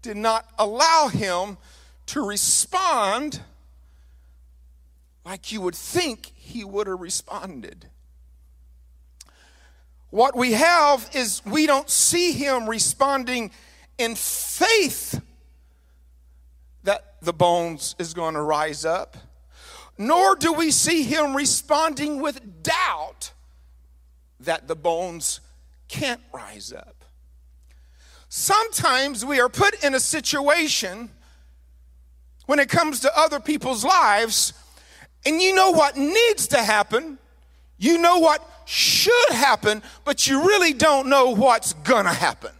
did 0.00 0.16
not 0.16 0.48
allow 0.58 1.08
him 1.08 1.58
to 2.06 2.24
respond 2.24 3.40
like 5.24 5.52
you 5.52 5.60
would 5.60 5.74
think 5.74 6.32
he 6.36 6.64
would 6.64 6.86
have 6.86 7.00
responded. 7.00 7.86
What 10.08 10.34
we 10.36 10.52
have 10.52 11.08
is 11.12 11.42
we 11.44 11.66
don't 11.66 11.90
see 11.90 12.32
him 12.32 12.68
responding 12.68 13.50
in 13.98 14.14
faith 14.14 15.20
the 17.20 17.32
bones 17.32 17.94
is 17.98 18.14
going 18.14 18.34
to 18.34 18.42
rise 18.42 18.84
up, 18.84 19.16
nor 19.98 20.34
do 20.34 20.52
we 20.52 20.70
see 20.70 21.02
him 21.02 21.36
responding 21.36 22.20
with 22.20 22.62
doubt 22.62 23.32
that 24.40 24.68
the 24.68 24.76
bones 24.76 25.40
can't 25.88 26.22
rise 26.32 26.72
up. 26.72 27.04
Sometimes 28.28 29.24
we 29.24 29.40
are 29.40 29.48
put 29.48 29.82
in 29.84 29.94
a 29.94 30.00
situation 30.00 31.10
when 32.46 32.58
it 32.58 32.68
comes 32.68 33.00
to 33.00 33.18
other 33.18 33.40
people's 33.40 33.84
lives, 33.84 34.52
and 35.26 35.42
you 35.42 35.54
know 35.54 35.72
what 35.72 35.96
needs 35.96 36.48
to 36.48 36.58
happen, 36.58 37.18
you 37.76 37.98
know 37.98 38.18
what 38.18 38.44
should 38.64 39.30
happen, 39.30 39.82
but 40.04 40.26
you 40.26 40.46
really 40.46 40.72
don't 40.72 41.08
know 41.08 41.34
what's 41.34 41.72
gonna 41.72 42.12
happen. 42.12 42.52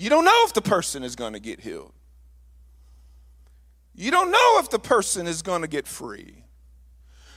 You 0.00 0.08
don't 0.08 0.24
know 0.24 0.44
if 0.46 0.54
the 0.54 0.62
person 0.62 1.04
is 1.04 1.14
going 1.14 1.34
to 1.34 1.40
get 1.40 1.60
healed. 1.60 1.92
You 3.94 4.10
don't 4.10 4.30
know 4.30 4.58
if 4.58 4.70
the 4.70 4.78
person 4.78 5.26
is 5.26 5.42
going 5.42 5.60
to 5.60 5.68
get 5.68 5.86
free. 5.86 6.42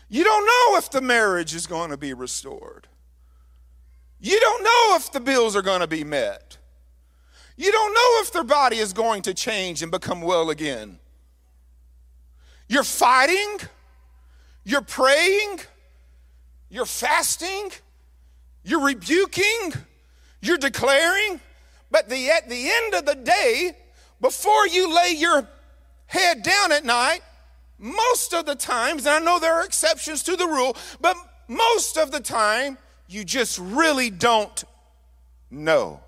You 0.07 0.23
don't 0.23 0.45
know 0.45 0.77
if 0.77 0.89
the 0.89 1.01
marriage 1.01 1.53
is 1.53 1.67
going 1.67 1.89
to 1.89 1.97
be 1.97 2.13
restored. 2.13 2.87
You 4.21 4.39
don't 4.39 4.63
know 4.63 4.95
if 4.95 5.11
the 5.11 5.19
bills 5.19 5.57
are 5.57 5.61
going 5.61 5.81
to 5.81 5.87
be 5.87 6.05
met. 6.05 6.57
You 7.57 7.69
don't 7.69 7.93
know 7.93 8.21
if 8.21 8.31
their 8.31 8.45
body 8.45 8.77
is 8.77 8.93
going 8.93 9.23
to 9.23 9.33
change 9.33 9.81
and 9.81 9.91
become 9.91 10.21
well 10.21 10.49
again. 10.49 10.99
You're 12.69 12.85
fighting, 12.85 13.57
you're 14.63 14.81
praying, 14.83 15.59
you're 16.69 16.85
fasting, 16.85 17.71
you're 18.63 18.85
rebuking, 18.85 19.73
you're 20.41 20.57
declaring. 20.57 21.41
But 21.93 22.09
the, 22.09 22.31
at 22.31 22.49
the 22.49 22.71
end 22.71 22.95
of 22.95 23.05
the 23.05 23.13
day, 23.13 23.73
before 24.19 24.67
you 24.67 24.93
lay 24.93 25.11
your 25.11 25.47
head 26.07 26.41
down 26.41 26.71
at 26.71 26.83
night, 26.83 27.21
most 27.77 28.33
of 28.33 28.47
the 28.47 28.55
times, 28.55 29.05
and 29.05 29.13
I 29.13 29.19
know 29.19 29.37
there 29.37 29.53
are 29.53 29.63
exceptions 29.63 30.23
to 30.23 30.35
the 30.35 30.47
rule, 30.47 30.75
but 31.01 31.15
most 31.47 31.99
of 31.99 32.11
the 32.11 32.19
time, 32.19 32.79
you 33.07 33.23
just 33.23 33.59
really 33.59 34.09
don't 34.09 34.63
know. 35.51 35.99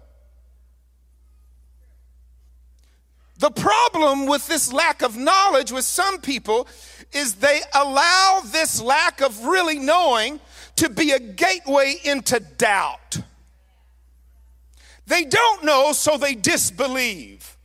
The 3.38 3.52
problem 3.52 4.26
with 4.26 4.48
this 4.48 4.74
lack 4.74 5.04
of 5.04 5.16
knowledge 5.16 5.72
with 5.72 5.86
some 5.86 6.20
people 6.20 6.68
is 7.12 7.36
they 7.36 7.62
allow 7.76 8.42
this 8.46 8.82
lack 8.82 9.22
of 9.22 9.46
really 9.46 9.78
knowing 9.78 10.40
to 10.78 10.90
be 10.90 11.12
a 11.12 11.20
gateway 11.20 11.98
into 12.04 12.40
doubt. 12.40 13.20
They 15.08 15.24
don't 15.24 15.64
know, 15.64 15.92
so 15.94 16.18
they 16.18 16.36
disbelieve. 16.36 17.58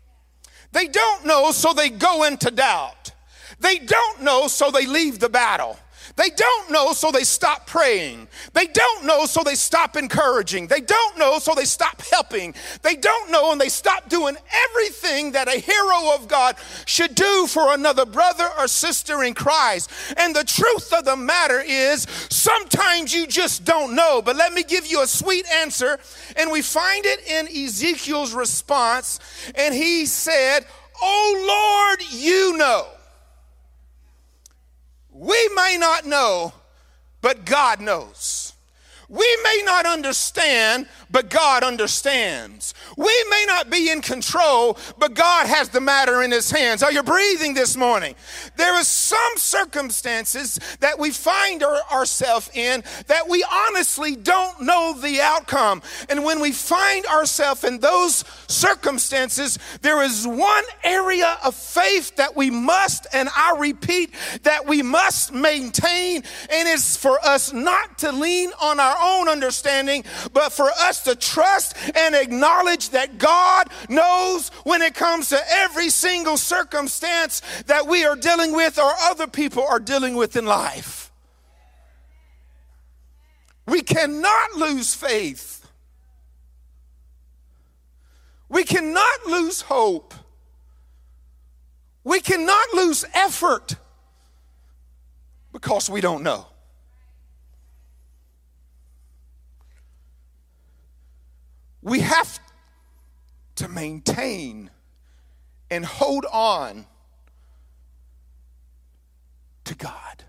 They 0.72 0.86
don't 0.86 1.24
know, 1.24 1.50
so 1.52 1.72
they 1.72 1.90
go 1.90 2.24
into 2.24 2.50
doubt. 2.50 3.12
They 3.58 3.78
don't 3.78 4.22
know, 4.22 4.46
so 4.46 4.70
they 4.70 4.86
leave 4.86 5.18
the 5.18 5.28
battle. 5.28 5.78
They 6.16 6.30
don't 6.30 6.70
know, 6.70 6.92
so 6.92 7.10
they 7.10 7.24
stop 7.24 7.66
praying. 7.66 8.28
They 8.52 8.66
don't 8.66 9.04
know, 9.04 9.26
so 9.26 9.42
they 9.42 9.54
stop 9.54 9.96
encouraging. 9.96 10.66
They 10.66 10.80
don't 10.80 11.18
know, 11.18 11.38
so 11.38 11.54
they 11.54 11.64
stop 11.64 12.02
helping. 12.02 12.54
They 12.82 12.96
don't 12.96 13.30
know, 13.30 13.52
and 13.52 13.60
they 13.60 13.68
stop 13.68 14.08
doing 14.08 14.36
everything 14.70 15.32
that 15.32 15.48
a 15.48 15.58
hero 15.58 16.14
of 16.14 16.28
God 16.28 16.56
should 16.86 17.14
do 17.14 17.46
for 17.46 17.72
another 17.72 18.04
brother 18.06 18.48
or 18.58 18.68
sister 18.68 19.22
in 19.22 19.34
Christ. 19.34 19.90
And 20.16 20.34
the 20.34 20.44
truth 20.44 20.92
of 20.92 21.04
the 21.04 21.16
matter 21.16 21.60
is, 21.60 22.06
sometimes 22.28 23.14
you 23.14 23.26
just 23.26 23.64
don't 23.64 23.94
know. 23.94 24.22
But 24.22 24.36
let 24.36 24.52
me 24.52 24.62
give 24.62 24.86
you 24.86 25.02
a 25.02 25.06
sweet 25.06 25.46
answer. 25.50 25.98
And 26.36 26.50
we 26.50 26.62
find 26.62 27.04
it 27.06 27.26
in 27.26 27.48
Ezekiel's 27.64 28.32
response. 28.32 29.20
And 29.54 29.74
he 29.74 30.06
said, 30.06 30.66
Oh 31.02 31.96
Lord, 31.96 32.12
you 32.12 32.56
know. 32.56 32.86
We 35.20 35.50
may 35.54 35.76
not 35.78 36.06
know, 36.06 36.54
but 37.20 37.44
God 37.44 37.78
knows. 37.82 38.49
We 39.10 39.38
may 39.42 39.62
not 39.64 39.86
understand, 39.86 40.86
but 41.10 41.30
God 41.30 41.64
understands. 41.64 42.74
We 42.96 43.24
may 43.28 43.44
not 43.44 43.68
be 43.68 43.90
in 43.90 44.02
control, 44.02 44.78
but 44.98 45.14
God 45.14 45.48
has 45.48 45.68
the 45.68 45.80
matter 45.80 46.22
in 46.22 46.30
his 46.30 46.48
hands. 46.48 46.84
Are 46.84 46.92
you 46.92 47.02
breathing 47.02 47.54
this 47.54 47.76
morning? 47.76 48.14
There 48.56 48.72
are 48.72 48.84
some 48.84 49.32
circumstances 49.36 50.60
that 50.78 50.96
we 50.96 51.10
find 51.10 51.64
our, 51.64 51.80
ourselves 51.92 52.50
in 52.54 52.84
that 53.08 53.28
we 53.28 53.44
honestly 53.50 54.14
don't 54.14 54.60
know 54.60 54.94
the 54.96 55.20
outcome. 55.20 55.82
And 56.08 56.22
when 56.22 56.38
we 56.38 56.52
find 56.52 57.04
ourselves 57.06 57.64
in 57.64 57.80
those 57.80 58.24
circumstances, 58.46 59.58
there 59.82 60.02
is 60.04 60.24
one 60.24 60.64
area 60.84 61.36
of 61.44 61.56
faith 61.56 62.14
that 62.14 62.36
we 62.36 62.48
must, 62.50 63.08
and 63.12 63.28
I 63.36 63.56
repeat, 63.58 64.14
that 64.44 64.66
we 64.66 64.82
must 64.82 65.32
maintain, 65.32 66.22
and 66.48 66.68
it's 66.68 66.96
for 66.96 67.18
us 67.24 67.52
not 67.52 67.98
to 67.98 68.12
lean 68.12 68.52
on 68.62 68.78
our 68.78 68.99
own 69.00 69.28
understanding, 69.28 70.04
but 70.32 70.52
for 70.52 70.70
us 70.70 71.02
to 71.04 71.14
trust 71.14 71.76
and 71.96 72.14
acknowledge 72.14 72.90
that 72.90 73.18
God 73.18 73.68
knows 73.88 74.48
when 74.64 74.82
it 74.82 74.94
comes 74.94 75.28
to 75.30 75.40
every 75.50 75.90
single 75.90 76.36
circumstance 76.36 77.42
that 77.66 77.86
we 77.86 78.04
are 78.04 78.16
dealing 78.16 78.52
with 78.52 78.78
or 78.78 78.92
other 79.02 79.26
people 79.26 79.64
are 79.66 79.80
dealing 79.80 80.16
with 80.16 80.36
in 80.36 80.46
life. 80.46 81.10
We 83.66 83.82
cannot 83.82 84.54
lose 84.56 84.94
faith. 84.94 85.68
We 88.48 88.64
cannot 88.64 89.26
lose 89.26 89.60
hope. 89.60 90.12
We 92.02 92.20
cannot 92.20 92.74
lose 92.74 93.04
effort 93.14 93.76
because 95.52 95.88
we 95.88 96.00
don't 96.00 96.22
know. 96.22 96.49
We 101.82 102.00
have 102.00 102.38
to 103.56 103.68
maintain 103.68 104.70
and 105.70 105.84
hold 105.84 106.26
on 106.30 106.86
to 109.64 109.74
God. 109.74 110.24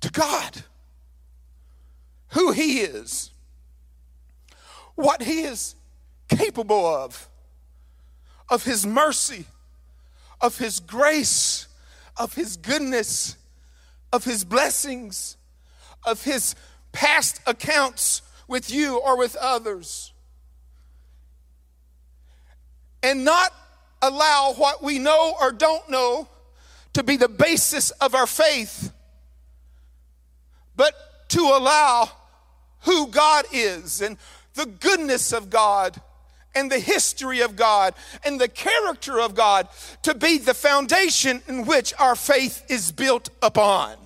To 0.00 0.10
God. 0.10 0.64
Who 2.30 2.52
He 2.52 2.80
is, 2.80 3.30
what 4.94 5.22
He 5.22 5.42
is 5.42 5.74
capable 6.28 6.86
of, 6.86 7.28
of 8.48 8.64
His 8.64 8.86
mercy, 8.86 9.46
of 10.40 10.58
His 10.58 10.80
grace, 10.80 11.66
of 12.16 12.34
His 12.34 12.56
goodness, 12.56 13.36
of 14.12 14.24
His 14.24 14.44
blessings, 14.44 15.36
of 16.04 16.22
His 16.24 16.54
past 16.92 17.40
accounts 17.46 18.22
with 18.50 18.70
you 18.70 18.98
or 18.98 19.16
with 19.16 19.36
others. 19.36 20.12
And 23.02 23.24
not 23.24 23.54
allow 24.02 24.54
what 24.56 24.82
we 24.82 24.98
know 24.98 25.34
or 25.40 25.52
don't 25.52 25.88
know 25.88 26.28
to 26.94 27.04
be 27.04 27.16
the 27.16 27.28
basis 27.28 27.92
of 27.92 28.14
our 28.14 28.26
faith, 28.26 28.92
but 30.74 30.92
to 31.28 31.40
allow 31.40 32.10
who 32.80 33.06
God 33.06 33.44
is 33.52 34.02
and 34.02 34.18
the 34.54 34.66
goodness 34.66 35.32
of 35.32 35.48
God 35.48 36.00
and 36.52 36.72
the 36.72 36.80
history 36.80 37.40
of 37.40 37.54
God 37.54 37.94
and 38.24 38.40
the 38.40 38.48
character 38.48 39.20
of 39.20 39.36
God 39.36 39.68
to 40.02 40.12
be 40.12 40.38
the 40.38 40.54
foundation 40.54 41.40
in 41.46 41.66
which 41.66 41.94
our 42.00 42.16
faith 42.16 42.64
is 42.68 42.90
built 42.90 43.30
upon. 43.40 43.96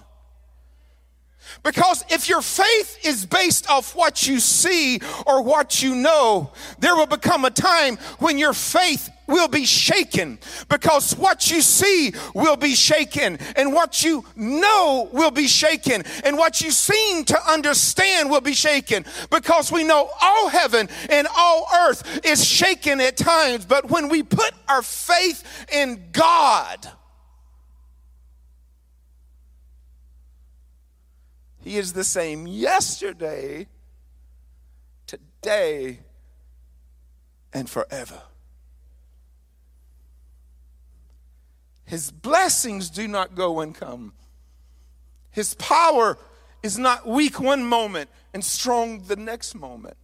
Because 1.63 2.05
if 2.11 2.29
your 2.29 2.43
faith 2.43 3.05
is 3.05 3.27
based 3.27 3.69
off 3.71 3.95
what 3.95 4.27
you 4.27 4.41
see 4.41 5.01
or 5.27 5.43
what 5.43 5.83
you 5.83 5.95
know, 5.95 6.53
there 6.79 6.95
will 6.95 7.07
become 7.07 7.45
a 7.45 7.51
time 7.51 7.97
when 8.19 8.39
your 8.39 8.53
faith 8.53 9.11
will 9.27 9.49
be 9.49 9.65
shaken. 9.65 10.39
Because 10.69 11.17
what 11.17 11.51
you 11.51 11.63
see 11.63 12.13
will 12.35 12.57
be 12.57 12.75
shaken 12.75 13.39
and 13.57 13.73
what 13.73 14.03
you 14.05 14.25
know 14.37 15.09
will 15.13 15.31
be 15.31 15.47
shaken 15.49 16.03
and 16.25 16.37
what 16.37 16.61
you 16.61 16.71
seem 16.71 17.25
to 17.25 17.51
understand 17.51 18.31
will 18.31 18.43
be 18.43 18.53
shaken. 18.53 19.05
Because 19.31 19.73
we 19.73 19.85
know 19.85 20.11
all 20.21 20.49
heaven 20.49 20.89
and 21.09 21.27
all 21.37 21.67
earth 21.75 22.21
is 22.25 22.45
shaken 22.45 23.01
at 23.01 23.17
times 23.17 23.65
but 23.65 23.91
when 23.91 24.09
we 24.09 24.23
put 24.23 24.53
our 24.69 24.83
faith 24.83 25.67
in 25.73 26.03
God 26.13 26.91
he 31.64 31.79
is 31.79 31.94
the 31.94 32.05
same 32.05 32.46
yesterday 32.46 33.66
today 35.07 36.00
and 37.53 37.68
forever 37.68 38.22
His 41.85 42.11
blessings 42.11 42.90
do 42.90 43.07
not 43.07 43.35
go 43.35 43.61
and 43.61 43.74
come. 43.74 44.14
His 45.31 45.55
power 45.55 46.18
is 46.62 46.79
not 46.79 47.07
weak 47.07 47.40
one 47.40 47.64
moment 47.64 48.09
and 48.33 48.44
strong 48.44 49.05
the 49.05 49.16
next 49.16 49.55
moment. 49.55 49.96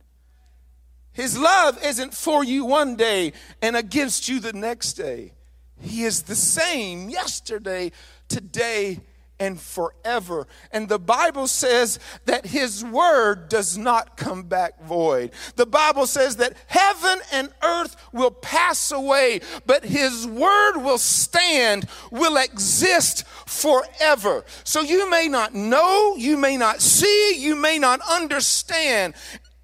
His 1.12 1.38
love 1.38 1.82
isn't 1.82 2.14
for 2.14 2.44
you 2.44 2.64
one 2.64 2.96
day 2.96 3.32
and 3.62 3.76
against 3.76 4.28
you 4.28 4.40
the 4.40 4.52
next 4.52 4.94
day. 4.94 5.32
He 5.80 6.04
is 6.04 6.24
the 6.24 6.36
same 6.36 7.08
yesterday, 7.08 7.92
today, 8.28 9.00
and 9.40 9.58
forever. 9.58 10.46
And 10.70 10.88
the 10.88 10.98
Bible 10.98 11.48
says 11.48 11.98
that 12.26 12.46
his 12.46 12.84
word 12.84 13.48
does 13.48 13.76
not 13.76 14.16
come 14.16 14.44
back 14.44 14.80
void. 14.84 15.32
The 15.56 15.66
Bible 15.66 16.06
says 16.06 16.36
that 16.36 16.54
heaven 16.66 17.18
and 17.32 17.48
earth 17.62 17.96
will 18.12 18.30
pass 18.30 18.92
away, 18.92 19.40
but 19.66 19.84
his 19.84 20.26
word 20.26 20.76
will 20.76 20.98
stand, 20.98 21.86
will 22.12 22.36
exist 22.36 23.26
forever. 23.46 24.44
So 24.62 24.82
you 24.82 25.10
may 25.10 25.26
not 25.26 25.54
know, 25.54 26.14
you 26.16 26.36
may 26.36 26.58
not 26.58 26.82
see, 26.82 27.36
you 27.38 27.56
may 27.56 27.78
not 27.78 28.00
understand. 28.08 29.14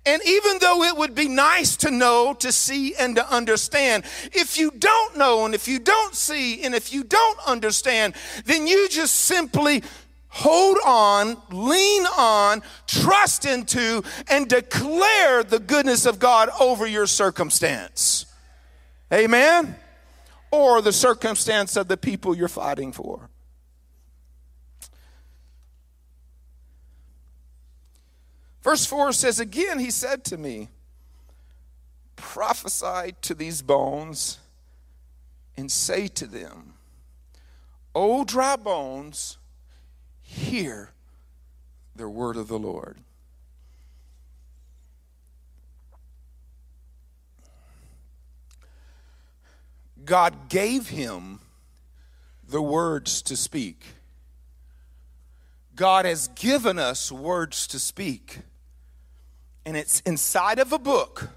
And 0.07 0.23
even 0.25 0.59
though 0.61 0.85
it 0.85 0.97
would 0.97 1.17
be 1.17 1.29
nice 1.29 1.77
to 1.79 1.91
know, 1.91 2.33
to 2.35 2.53
see, 2.53 2.95
and 2.95 3.17
to 3.17 3.29
understand, 3.29 4.05
if 4.33 4.57
you 4.57 4.71
don't 4.71 5.17
know, 5.17 5.45
and 5.45 5.55
if 5.55 5.67
you 5.67 5.81
don't 5.81 6.15
see, 6.15 6.63
and 6.63 6.77
if 6.77 6.93
you 6.93 7.03
don't 7.03 7.39
understand, 7.45 8.15
then 8.45 8.69
you 8.69 8.89
just 8.89 9.17
simply 9.17 9.83
hold 10.29 10.77
on, 10.85 11.37
lean 11.51 12.07
on, 12.17 12.63
trust 12.87 13.47
into, 13.47 14.03
and 14.29 14.49
declare 14.49 15.43
the 15.43 15.59
goodness 15.59 16.07
of 16.07 16.19
God 16.19 16.51
over 16.61 16.87
your 16.87 17.07
circumstance. 17.07 18.27
Amen? 19.13 19.75
Or 20.53 20.83
the 20.83 20.93
circumstance 20.93 21.75
of 21.77 21.89
the 21.89 21.97
people 21.97 22.37
you're 22.37 22.49
fighting 22.49 22.93
for. 22.93 23.29
Verse 28.67 28.85
4 28.85 29.13
says, 29.13 29.39
Again, 29.39 29.79
he 29.79 29.93
said 29.93 30.25
to 30.25 30.37
me, 30.37 30.71
Prophesy 32.17 33.15
to 33.23 33.33
these 33.33 33.63
bones 33.63 34.39
and 35.57 35.71
say 35.71 36.09
to 36.09 36.27
them, 36.27 36.75
O 37.95 38.25
dry 38.25 38.57
bones, 38.57 39.39
hear 40.21 40.91
the 41.95 42.09
word 42.09 42.37
of 42.37 42.49
the 42.49 42.59
Lord. 42.59 42.99
God 50.05 50.49
gave 50.49 50.89
him 50.89 51.39
the 52.49 52.63
words 52.63 53.23
to 53.23 53.37
speak. 53.37 53.85
God 55.77 56.05
has 56.05 56.27
given 56.35 56.81
us 56.81 57.13
words 57.13 57.69
to 57.69 57.79
speak 57.79 58.41
and 59.67 59.77
it's 59.77 59.99
inside 60.07 60.61
of 60.61 60.73
a 60.73 60.79
book 60.79 61.29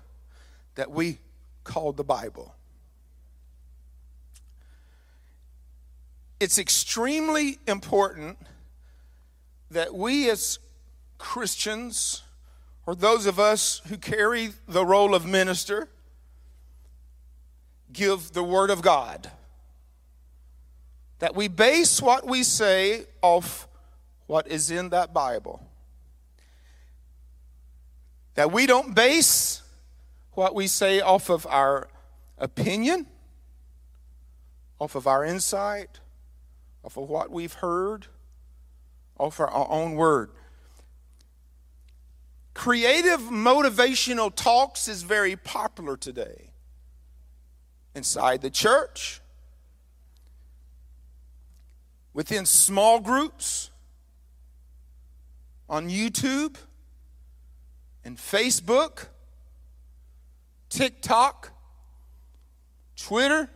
that 0.75 0.91
we 0.91 1.17
call 1.63 1.91
the 1.91 2.03
Bible. 2.03 2.53
It's 6.39 6.59
extremely 6.59 7.57
important 7.67 8.37
that 9.71 9.95
we 9.95 10.29
as 10.29 10.59
Christians, 11.17 12.21
or 12.85 12.95
those 12.95 13.25
of 13.25 13.39
us 13.39 13.81
who 13.87 13.97
carry 13.97 14.51
the 14.67 14.85
role 14.85 15.15
of 15.15 15.25
minister, 15.25 15.89
give 17.91 18.31
the 18.33 18.43
Word 18.43 18.69
of 18.69 18.83
God. 18.83 19.31
That 21.17 21.35
we 21.35 21.47
base 21.47 21.99
what 21.99 22.27
we 22.27 22.43
say 22.43 23.05
off 23.23 23.67
what 24.27 24.47
is 24.47 24.69
in 24.69 24.89
that 24.89 25.13
Bible. 25.13 25.61
That 28.35 28.51
we 28.51 28.65
don't 28.65 28.95
base 28.95 29.61
what 30.33 30.55
we 30.55 30.67
say 30.67 31.01
off 31.01 31.29
of 31.29 31.45
our 31.47 31.89
opinion, 32.37 33.07
off 34.79 34.95
of 34.95 35.07
our 35.07 35.25
insight, 35.25 35.99
off 36.83 36.95
of 36.95 37.09
what 37.09 37.29
we've 37.31 37.53
heard, 37.53 38.07
off 39.17 39.39
of 39.39 39.49
our 39.49 39.69
own 39.69 39.95
word. 39.95 40.31
Creative 42.53 43.19
motivational 43.19 44.33
talks 44.33 44.87
is 44.87 45.03
very 45.03 45.35
popular 45.35 45.97
today 45.97 46.51
inside 47.95 48.41
the 48.41 48.49
church, 48.49 49.21
within 52.13 52.45
small 52.45 52.99
groups, 52.99 53.71
on 55.69 55.89
YouTube 55.89 56.55
and 58.03 58.17
Facebook, 58.17 59.07
TikTok, 60.69 61.51
Twitter, 62.95 63.49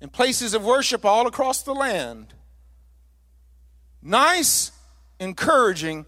and 0.00 0.12
places 0.12 0.54
of 0.54 0.64
worship 0.64 1.04
all 1.04 1.26
across 1.26 1.62
the 1.62 1.74
land. 1.74 2.34
Nice, 4.02 4.72
encouraging, 5.18 6.06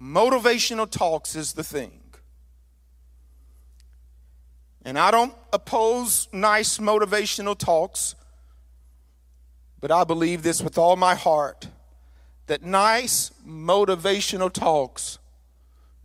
motivational 0.00 0.90
talks 0.90 1.36
is 1.36 1.52
the 1.52 1.64
thing. 1.64 2.00
And 4.84 4.98
I 4.98 5.10
don't 5.10 5.34
oppose 5.52 6.28
nice 6.32 6.78
motivational 6.78 7.56
talks, 7.56 8.16
but 9.80 9.92
I 9.92 10.04
believe 10.04 10.42
this 10.42 10.60
with 10.60 10.76
all 10.76 10.96
my 10.96 11.14
heart 11.14 11.68
that 12.46 12.62
nice 12.62 13.30
motivational 13.46 14.52
talks 14.52 15.18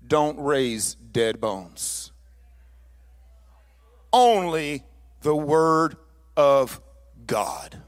don't 0.07 0.39
raise 0.39 0.95
dead 0.95 1.41
bones. 1.41 2.11
Only 4.13 4.83
the 5.21 5.35
Word 5.35 5.97
of 6.35 6.79
God. 7.25 7.81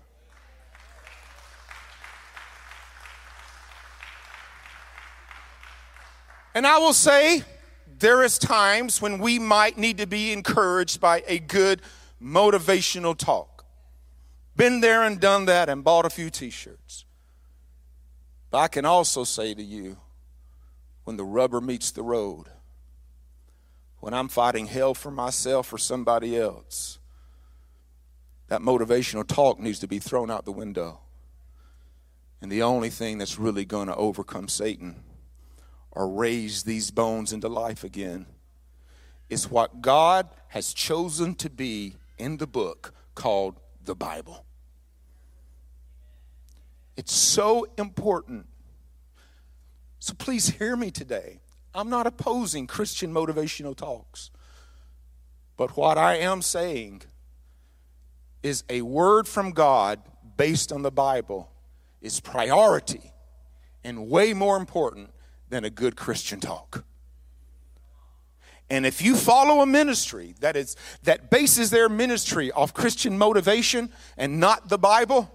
And 6.54 6.68
I 6.68 6.78
will 6.80 6.94
say, 6.94 7.44
there 8.00 8.24
is 8.24 8.38
times 8.38 9.02
when 9.02 9.20
we 9.20 9.40
might 9.40 9.78
need 9.78 9.98
to 10.00 10.08
be 10.08 10.34
encouraged 10.34 11.00
by 11.00 11.24
a 11.28 11.40
good 11.40 11.82
motivational 12.22 13.16
talk. 13.16 13.66
Been 14.56 14.82
there 14.82 15.04
and 15.04 15.20
done 15.20 15.46
that 15.46 15.70
and 15.70 15.84
bought 15.84 16.06
a 16.06 16.10
few 16.10 16.30
t-shirts. 16.30 17.06
But 18.52 18.58
I 18.58 18.68
can 18.68 18.84
also 18.84 19.24
say 19.24 19.54
to 19.54 19.64
you, 19.64 19.98
when 21.10 21.18
the 21.18 21.26
rubber 21.26 21.60
meets 21.60 21.90
the 21.90 22.04
road, 22.04 22.50
when 24.00 24.14
I'm 24.14 24.28
fighting 24.28 24.68
hell 24.68 24.94
for 24.94 25.10
myself 25.10 25.74
or 25.74 25.80
somebody 25.80 26.38
else, 26.38 27.00
that 28.48 28.62
motivational 28.62 29.26
talk 29.26 29.60
needs 29.60 29.80
to 29.80 29.88
be 29.88 29.98
thrown 29.98 30.30
out 30.30 30.46
the 30.46 30.52
window. 30.52 31.00
And 32.44 32.52
the 32.52 32.62
only 32.62 32.92
thing 32.92 33.18
that's 33.18 33.40
really 33.40 33.66
going 33.66 33.88
to 33.88 33.96
overcome 33.96 34.48
Satan 34.48 34.98
or 35.90 36.08
raise 36.08 36.62
these 36.62 36.92
bones 36.92 37.34
into 37.34 37.50
life 37.50 37.84
again 37.84 38.28
is 39.32 39.50
what 39.50 39.82
God 39.82 40.30
has 40.50 40.76
chosen 40.76 41.34
to 41.38 41.50
be 41.50 41.96
in 42.20 42.38
the 42.38 42.46
book 42.46 42.94
called 43.16 43.60
the 43.84 43.96
Bible. 43.96 44.46
It's 46.96 47.16
so 47.16 47.66
important. 47.80 48.46
So 50.10 50.16
please 50.16 50.50
hear 50.50 50.76
me 50.76 50.90
today. 50.90 51.40
I'm 51.72 51.88
not 51.88 52.08
opposing 52.08 52.66
Christian 52.66 53.14
motivational 53.14 53.76
talks. 53.76 54.32
But 55.56 55.78
what 55.78 56.00
I 56.00 56.16
am 56.16 56.42
saying 56.42 57.04
is 58.42 58.64
a 58.70 58.82
word 58.82 59.28
from 59.28 59.52
God 59.52 60.00
based 60.36 60.72
on 60.72 60.82
the 60.82 60.90
Bible 60.90 61.52
is 62.02 62.20
priority 62.20 63.14
and 63.84 64.10
way 64.10 64.34
more 64.34 64.58
important 64.58 65.12
than 65.48 65.64
a 65.64 65.70
good 65.70 65.96
Christian 65.96 66.40
talk. 66.40 66.86
And 68.68 68.88
if 68.88 69.04
you 69.04 69.16
follow 69.16 69.62
a 69.62 69.68
ministry 69.68 70.34
that 70.40 70.56
is 70.56 70.76
that 71.04 71.30
bases 71.30 71.70
their 71.70 71.88
ministry 71.88 72.52
off 72.52 72.74
Christian 72.74 73.16
motivation 73.16 73.92
and 74.18 74.40
not 74.40 74.70
the 74.70 74.80
Bible, 74.80 75.32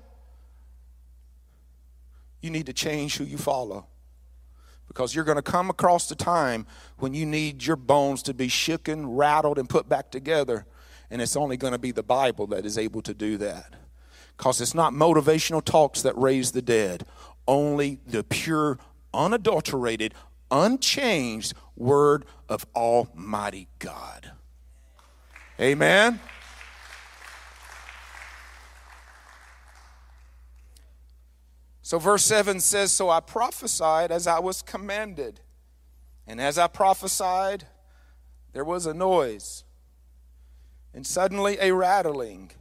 you 2.41 2.51
need 2.51 2.67
to 2.67 2.73
change 2.73 3.19
who 3.19 3.23
you 3.25 3.39
follow. 3.39 3.87
Because 4.89 5.15
you're 5.15 5.25
going 5.25 5.37
to 5.37 5.43
come 5.43 5.71
across 5.71 6.09
the 6.09 6.15
time 6.15 6.67
when 6.99 7.15
you 7.15 7.27
need 7.27 7.65
your 7.65 7.77
bones 7.77 8.23
to 8.25 8.35
be 8.35 8.49
shooken, 8.49 9.05
rattled, 9.09 9.59
and 9.59 9.69
put 9.69 9.89
back 9.89 10.11
together. 10.11 10.67
And 11.11 11.21
it's 11.21 11.37
only 11.37 11.57
going 11.57 11.73
to 11.73 11.79
be 11.79 11.91
the 11.91 12.03
Bible 12.03 12.47
that 12.49 12.65
is 12.65 12.79
able 12.79 13.03
to 13.03 13.15
do 13.15 13.37
that. 13.39 13.75
Because 14.37 14.61
it's 14.61 14.75
not 14.75 14.93
motivational 14.93 15.65
talks 15.65 16.03
that 16.03 16.17
raise 16.19 16.53
the 16.53 16.63
dead, 16.63 17.07
only 17.47 17.99
the 18.07 18.25
pure, 18.25 18.79
unadulterated, 19.13 20.15
unchanged 20.51 21.55
word 21.77 22.25
of 22.49 22.67
Almighty 22.75 23.69
God. 23.79 24.33
Amen. 25.61 26.21
So, 31.85 31.99
verse 31.99 32.25
7 32.25 32.61
says, 32.61 32.93
So 32.93 33.11
I 33.11 33.21
prophesied 33.21 34.11
as 34.11 34.27
I 34.27 34.39
was 34.39 34.63
commanded. 34.63 35.41
And 36.27 36.41
as 36.41 36.57
I 36.57 36.67
prophesied, 36.67 37.67
there 38.55 38.65
was 38.65 38.87
a 38.87 38.95
noise, 38.95 39.65
and 40.95 41.07
suddenly 41.07 41.59
a 41.61 41.75
rattling, 41.75 42.53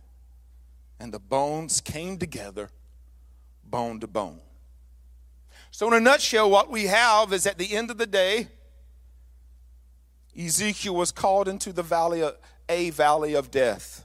and 0.99 1.13
the 1.13 1.21
bones 1.21 1.79
came 1.79 2.17
together, 2.17 2.69
bone 3.63 4.01
to 4.01 4.07
bone. 4.07 4.41
So, 5.71 5.87
in 5.87 5.93
a 5.93 6.01
nutshell, 6.01 6.49
what 6.49 6.69
we 6.69 6.87
have 6.87 7.31
is 7.31 7.47
at 7.47 7.57
the 7.57 7.73
end 7.73 7.91
of 7.91 7.97
the 7.97 8.05
day, 8.05 8.49
Ezekiel 10.37 10.95
was 10.95 11.13
called 11.13 11.47
into 11.47 11.71
the 11.71 11.81
valley 11.81 12.21
of 12.21 12.35
a 12.67 12.89
valley 12.89 13.35
of 13.35 13.51
death. 13.51 14.02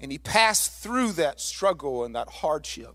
And 0.00 0.12
he 0.12 0.18
passed 0.18 0.72
through 0.82 1.12
that 1.12 1.40
struggle 1.40 2.04
and 2.04 2.14
that 2.14 2.28
hardship. 2.28 2.94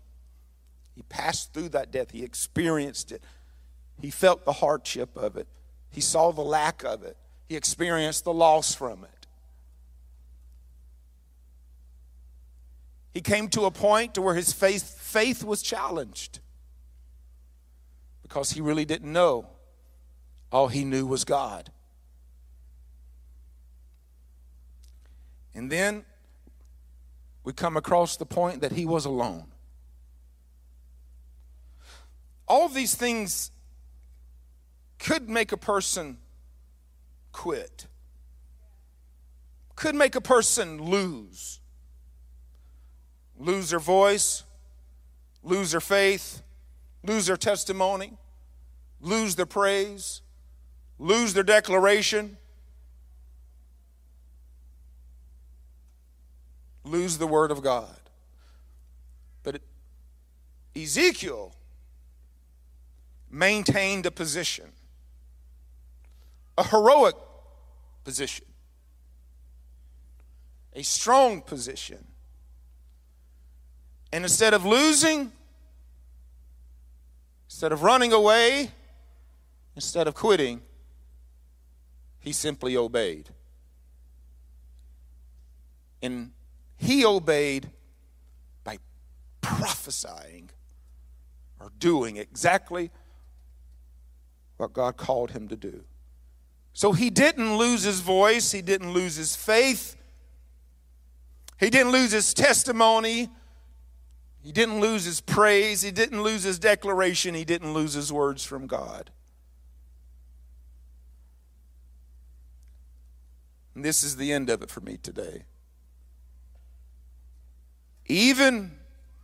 He 0.94 1.02
passed 1.02 1.52
through 1.52 1.70
that 1.70 1.90
death. 1.90 2.12
He 2.12 2.22
experienced 2.22 3.12
it. 3.12 3.22
He 4.00 4.10
felt 4.10 4.44
the 4.44 4.52
hardship 4.52 5.16
of 5.16 5.36
it. 5.36 5.46
He 5.90 6.00
saw 6.00 6.32
the 6.32 6.42
lack 6.42 6.84
of 6.84 7.02
it. 7.02 7.16
He 7.48 7.56
experienced 7.56 8.24
the 8.24 8.32
loss 8.32 8.74
from 8.74 9.04
it. 9.04 9.26
He 13.12 13.20
came 13.20 13.48
to 13.50 13.62
a 13.64 13.70
point 13.70 14.14
to 14.14 14.22
where 14.22 14.34
his 14.34 14.52
faith, 14.52 14.98
faith 14.98 15.44
was 15.44 15.62
challenged 15.62 16.40
because 18.22 18.50
he 18.50 18.60
really 18.60 18.84
didn't 18.84 19.12
know. 19.12 19.46
All 20.50 20.66
he 20.66 20.84
knew 20.84 21.06
was 21.06 21.24
God. 21.24 21.70
And 25.54 25.70
then 25.70 26.04
we 27.44 27.52
come 27.52 27.76
across 27.76 28.16
the 28.16 28.26
point 28.26 28.60
that 28.62 28.72
he 28.72 28.84
was 28.84 29.04
alone. 29.04 29.44
All 32.48 32.66
of 32.66 32.74
these 32.74 32.94
things 32.94 33.50
could 34.98 35.28
make 35.28 35.52
a 35.52 35.56
person 35.56 36.18
quit, 37.32 37.86
could 39.76 39.94
make 39.94 40.14
a 40.14 40.20
person 40.20 40.82
lose 40.82 41.60
lose 43.38 43.70
their 43.70 43.78
voice, 43.78 44.44
lose 45.42 45.72
their 45.72 45.80
faith, 45.80 46.42
lose 47.02 47.26
their 47.26 47.36
testimony, 47.36 48.12
lose 49.00 49.36
their 49.36 49.46
praise, 49.46 50.22
lose 50.98 51.34
their 51.34 51.42
declaration, 51.42 52.36
lose 56.84 57.18
the 57.18 57.26
Word 57.26 57.50
of 57.50 57.62
God. 57.62 57.96
But 59.42 59.60
Ezekiel 60.76 61.54
maintained 63.30 64.06
a 64.06 64.10
position, 64.10 64.72
a 66.56 66.64
heroic 66.64 67.16
position, 68.04 68.46
a 70.74 70.82
strong 70.82 71.40
position 71.40 72.06
and 74.14 74.22
instead 74.22 74.54
of 74.54 74.64
losing, 74.64 75.32
instead 77.48 77.72
of 77.72 77.82
running 77.82 78.12
away, 78.12 78.70
instead 79.74 80.06
of 80.06 80.14
quitting, 80.14 80.62
he 82.20 82.30
simply 82.30 82.76
obeyed. 82.76 83.30
And 86.00 86.30
he 86.84 87.04
obeyed 87.04 87.70
by 88.62 88.78
prophesying 89.40 90.50
or 91.60 91.70
doing 91.78 92.16
exactly 92.16 92.90
what 94.56 94.72
God 94.72 94.96
called 94.96 95.32
him 95.32 95.48
to 95.48 95.56
do. 95.56 95.84
So 96.72 96.92
he 96.92 97.10
didn't 97.10 97.56
lose 97.56 97.82
his 97.82 98.00
voice, 98.00 98.52
he 98.52 98.62
didn't 98.62 98.92
lose 98.92 99.16
his 99.16 99.36
faith, 99.36 99.96
he 101.58 101.70
didn't 101.70 101.92
lose 101.92 102.12
his 102.12 102.34
testimony, 102.34 103.30
he 104.44 104.52
didn't 104.52 104.80
lose 104.80 105.04
his 105.04 105.22
praise. 105.22 105.80
He 105.80 105.90
didn't 105.90 106.22
lose 106.22 106.42
his 106.42 106.58
declaration. 106.58 107.34
He 107.34 107.46
didn't 107.46 107.72
lose 107.72 107.94
his 107.94 108.12
words 108.12 108.44
from 108.44 108.66
God. 108.66 109.10
And 113.74 113.82
this 113.82 114.04
is 114.04 114.16
the 114.16 114.32
end 114.32 114.50
of 114.50 114.60
it 114.60 114.70
for 114.70 114.82
me 114.82 114.98
today. 114.98 115.44
Even 118.06 118.72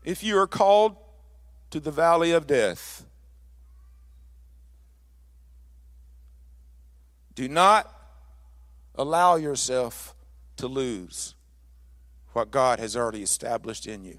if 0.05 0.23
you 0.23 0.39
are 0.39 0.47
called 0.47 0.97
to 1.71 1.81
the 1.81 1.91
valley 1.91 2.33
of 2.33 2.47
death, 2.47 3.05
do 7.35 7.49
not 7.49 7.91
allow 8.95 9.37
yourself 9.37 10.15
to 10.57 10.67
lose 10.67 11.35
what 12.33 12.51
God 12.51 12.79
has 12.79 12.97
already 12.97 13.23
established 13.23 13.87
in 13.87 14.05
you. 14.05 14.19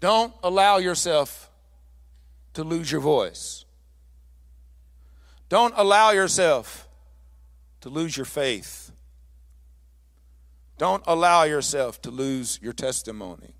Don't 0.00 0.32
allow 0.42 0.78
yourself 0.78 1.50
to 2.54 2.64
lose 2.64 2.90
your 2.90 3.00
voice. 3.00 3.64
Don't 5.48 5.74
allow 5.76 6.10
yourself 6.10 6.88
to 7.82 7.88
lose 7.88 8.16
your 8.16 8.26
faith. 8.26 8.91
Don't 10.82 11.04
allow 11.06 11.44
yourself 11.44 12.02
to 12.02 12.10
lose 12.10 12.58
your 12.60 12.72
testimony, 12.72 13.54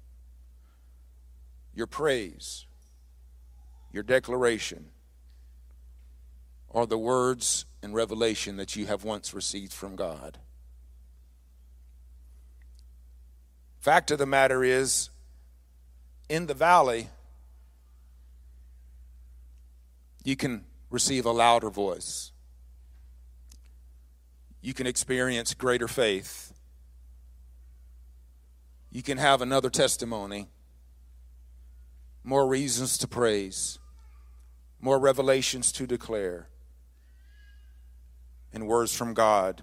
your 1.72 1.86
praise, 1.86 2.66
your 3.92 4.02
declaration, 4.02 4.86
or 6.68 6.84
the 6.84 6.98
words 6.98 7.64
and 7.80 7.94
revelation 7.94 8.56
that 8.56 8.74
you 8.74 8.86
have 8.86 9.04
once 9.04 9.32
received 9.32 9.72
from 9.72 9.94
God. 9.94 10.38
Fact 13.78 14.10
of 14.10 14.18
the 14.18 14.26
matter 14.26 14.64
is, 14.64 15.08
in 16.28 16.46
the 16.46 16.54
valley, 16.54 17.08
you 20.24 20.34
can 20.34 20.64
receive 20.90 21.24
a 21.24 21.30
louder 21.30 21.70
voice. 21.70 22.32
You 24.60 24.74
can 24.74 24.88
experience 24.88 25.54
greater 25.54 25.86
faith. 25.86 26.51
You 28.92 29.02
can 29.02 29.16
have 29.16 29.40
another 29.40 29.70
testimony, 29.70 30.48
more 32.22 32.46
reasons 32.46 32.98
to 32.98 33.08
praise, 33.08 33.78
more 34.80 34.98
revelations 34.98 35.72
to 35.72 35.86
declare, 35.86 36.48
and 38.52 38.68
words 38.68 38.94
from 38.94 39.14
God 39.14 39.62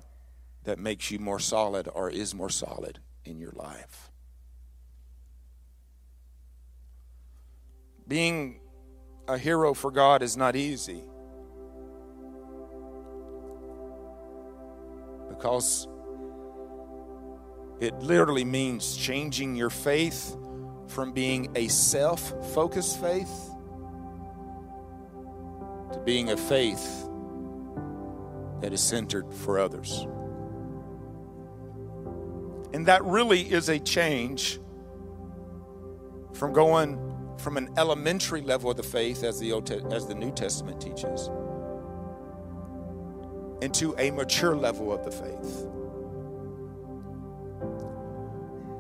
that 0.63 0.79
makes 0.79 1.11
you 1.11 1.19
more 1.19 1.39
solid 1.39 1.87
or 1.93 2.09
is 2.09 2.33
more 2.33 2.49
solid 2.49 2.97
in 3.23 3.37
your 3.37 3.51
life. 3.51 4.09
Being 8.07 8.61
a 9.27 9.37
hero 9.37 9.75
for 9.75 9.91
God 9.91 10.23
is 10.23 10.35
not 10.35 10.55
easy. 10.55 11.03
Because 15.29 15.87
it 17.79 17.97
literally 17.99 18.43
means 18.43 18.95
changing 18.97 19.55
your 19.55 19.69
faith 19.69 20.35
from 20.87 21.11
being 21.13 21.51
a 21.55 21.67
self 21.67 22.33
focused 22.53 22.99
faith 22.99 23.49
to 25.93 25.99
being 25.99 26.31
a 26.31 26.37
faith 26.37 27.07
that 28.61 28.73
is 28.73 28.81
centered 28.81 29.33
for 29.33 29.59
others. 29.59 30.05
And 32.73 32.85
that 32.87 33.03
really 33.03 33.41
is 33.41 33.69
a 33.69 33.79
change 33.79 34.59
from 36.33 36.53
going 36.53 37.09
from 37.37 37.57
an 37.57 37.69
elementary 37.77 38.41
level 38.41 38.69
of 38.69 38.77
the 38.77 38.83
faith, 38.83 39.23
as 39.23 39.39
the, 39.39 39.53
Old 39.53 39.71
as 39.71 40.05
the 40.05 40.13
New 40.13 40.31
Testament 40.31 40.81
teaches, 40.81 41.29
into 43.61 43.95
a 43.97 44.11
mature 44.11 44.55
level 44.55 44.91
of 44.91 45.05
the 45.05 45.11
faith. 45.11 45.67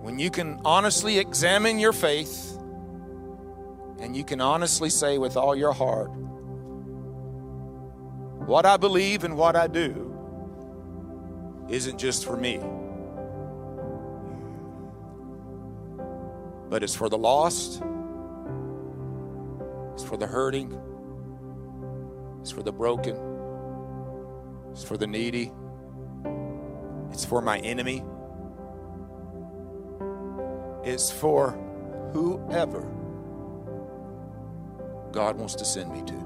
When 0.09 0.17
you 0.17 0.31
can 0.31 0.59
honestly 0.65 1.19
examine 1.19 1.77
your 1.77 1.93
faith 1.93 2.57
and 3.99 4.17
you 4.17 4.23
can 4.23 4.41
honestly 4.41 4.89
say 4.89 5.19
with 5.19 5.37
all 5.37 5.55
your 5.55 5.71
heart, 5.71 6.09
what 8.47 8.65
I 8.65 8.77
believe 8.77 9.23
and 9.23 9.37
what 9.37 9.55
I 9.55 9.67
do 9.67 10.11
isn't 11.69 11.99
just 11.99 12.25
for 12.25 12.35
me, 12.35 12.57
but 16.71 16.81
it's 16.81 16.95
for 16.95 17.07
the 17.07 17.19
lost 17.19 17.83
it's 19.93 20.03
for 20.03 20.17
the 20.17 20.25
hurting. 20.25 20.75
It's 22.41 22.49
for 22.49 22.63
the 22.63 22.71
broken. 22.71 23.15
It's 24.71 24.83
for 24.83 24.97
the 24.97 25.05
needy. 25.05 25.51
It's 27.11 27.25
for 27.25 27.43
my 27.43 27.59
enemy. 27.59 28.03
It's 30.83 31.11
for 31.11 31.51
whoever 32.13 32.81
God 35.11 35.37
wants 35.37 35.55
to 35.55 35.65
send 35.65 35.91
me 35.91 36.03
to. 36.03 36.25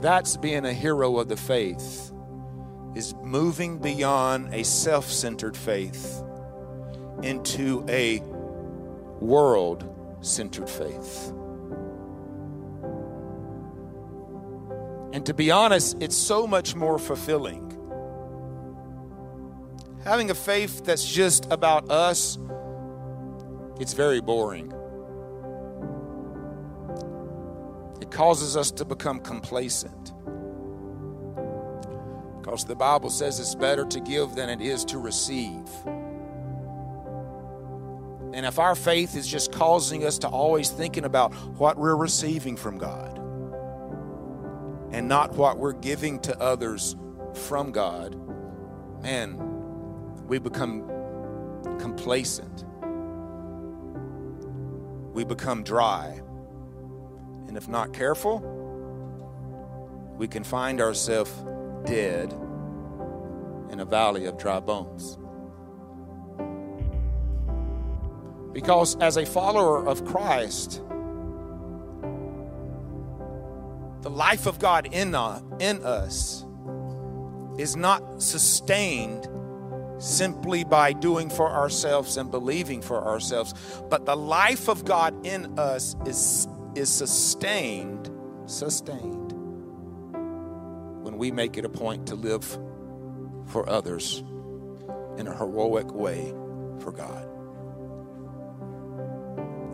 That's 0.00 0.36
being 0.36 0.64
a 0.64 0.72
hero 0.72 1.18
of 1.18 1.28
the 1.28 1.36
faith, 1.36 2.12
is 2.94 3.14
moving 3.22 3.78
beyond 3.78 4.52
a 4.52 4.64
self 4.64 5.10
centered 5.10 5.56
faith 5.56 6.22
into 7.22 7.84
a 7.88 8.20
world 9.20 9.88
centered 10.20 10.68
faith. 10.68 11.32
And 15.12 15.26
to 15.26 15.34
be 15.34 15.50
honest, 15.50 15.96
it's 16.00 16.16
so 16.16 16.46
much 16.46 16.74
more 16.74 16.98
fulfilling. 16.98 17.68
Having 20.04 20.30
a 20.30 20.34
faith 20.34 20.84
that's 20.84 21.04
just 21.04 21.46
about 21.52 21.88
us, 21.88 22.36
it's 23.78 23.92
very 23.92 24.20
boring. 24.20 24.72
It 28.00 28.10
causes 28.10 28.56
us 28.56 28.72
to 28.72 28.84
become 28.84 29.20
complacent. 29.20 30.12
Because 32.40 32.64
the 32.64 32.74
Bible 32.74 33.10
says 33.10 33.38
it's 33.38 33.54
better 33.54 33.84
to 33.84 34.00
give 34.00 34.34
than 34.34 34.48
it 34.48 34.60
is 34.60 34.84
to 34.86 34.98
receive. 34.98 35.68
And 38.34 38.44
if 38.44 38.58
our 38.58 38.74
faith 38.74 39.14
is 39.14 39.28
just 39.28 39.52
causing 39.52 40.04
us 40.04 40.18
to 40.18 40.28
always 40.28 40.70
thinking 40.70 41.04
about 41.04 41.32
what 41.58 41.78
we're 41.78 41.94
receiving 41.94 42.56
from 42.56 42.76
God 42.76 43.18
and 44.90 45.06
not 45.06 45.34
what 45.34 45.58
we're 45.58 45.74
giving 45.74 46.18
to 46.20 46.36
others 46.40 46.96
from 47.34 47.70
God, 47.70 48.16
man, 49.00 49.51
we 50.32 50.38
become 50.38 50.88
complacent. 51.78 52.64
We 55.12 55.24
become 55.24 55.62
dry. 55.62 56.22
And 57.46 57.54
if 57.54 57.68
not 57.68 57.92
careful, 57.92 58.40
we 60.16 60.26
can 60.26 60.42
find 60.42 60.80
ourselves 60.80 61.30
dead 61.84 62.32
in 63.68 63.80
a 63.80 63.84
valley 63.84 64.24
of 64.24 64.38
dry 64.38 64.58
bones. 64.58 65.18
Because 68.54 68.96
as 69.02 69.18
a 69.18 69.26
follower 69.26 69.86
of 69.86 70.02
Christ, 70.06 70.80
the 74.00 74.08
life 74.08 74.46
of 74.46 74.58
God 74.58 74.88
in, 74.94 75.14
uh, 75.14 75.42
us 75.60 76.46
is 77.58 77.76
not 77.76 78.22
sustained 78.22 79.28
simply 80.02 80.64
by 80.64 80.92
doing 80.92 81.30
for 81.30 81.48
ourselves 81.48 82.16
and 82.16 82.30
believing 82.30 82.82
for 82.82 83.06
ourselves, 83.06 83.54
but 83.88 84.04
the 84.04 84.16
life 84.16 84.68
of 84.68 84.84
God 84.84 85.24
in 85.24 85.58
us 85.58 85.94
is, 86.04 86.48
is 86.74 86.90
sustained, 86.90 88.10
sustained 88.46 89.32
when 91.04 91.16
we 91.16 91.30
make 91.30 91.56
it 91.56 91.64
a 91.64 91.68
point 91.68 92.08
to 92.08 92.16
live 92.16 92.44
for 93.46 93.68
others 93.68 94.24
in 95.18 95.28
a 95.28 95.36
heroic 95.36 95.92
way 95.92 96.34
for 96.80 96.90
God. 96.90 97.28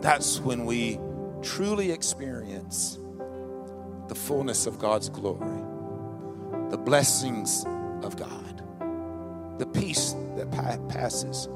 That's 0.01 0.39
when 0.39 0.65
we 0.65 0.99
truly 1.41 1.91
experience 1.91 2.99
the 4.07 4.15
fullness 4.15 4.67
of 4.67 4.77
God's 4.77 5.09
glory, 5.09 5.61
the 6.69 6.77
blessings 6.77 7.65
of 8.03 8.15
God, 8.15 8.58
the 9.59 9.67
peace 9.67 10.15
that 10.35 10.49
passes 10.89 11.47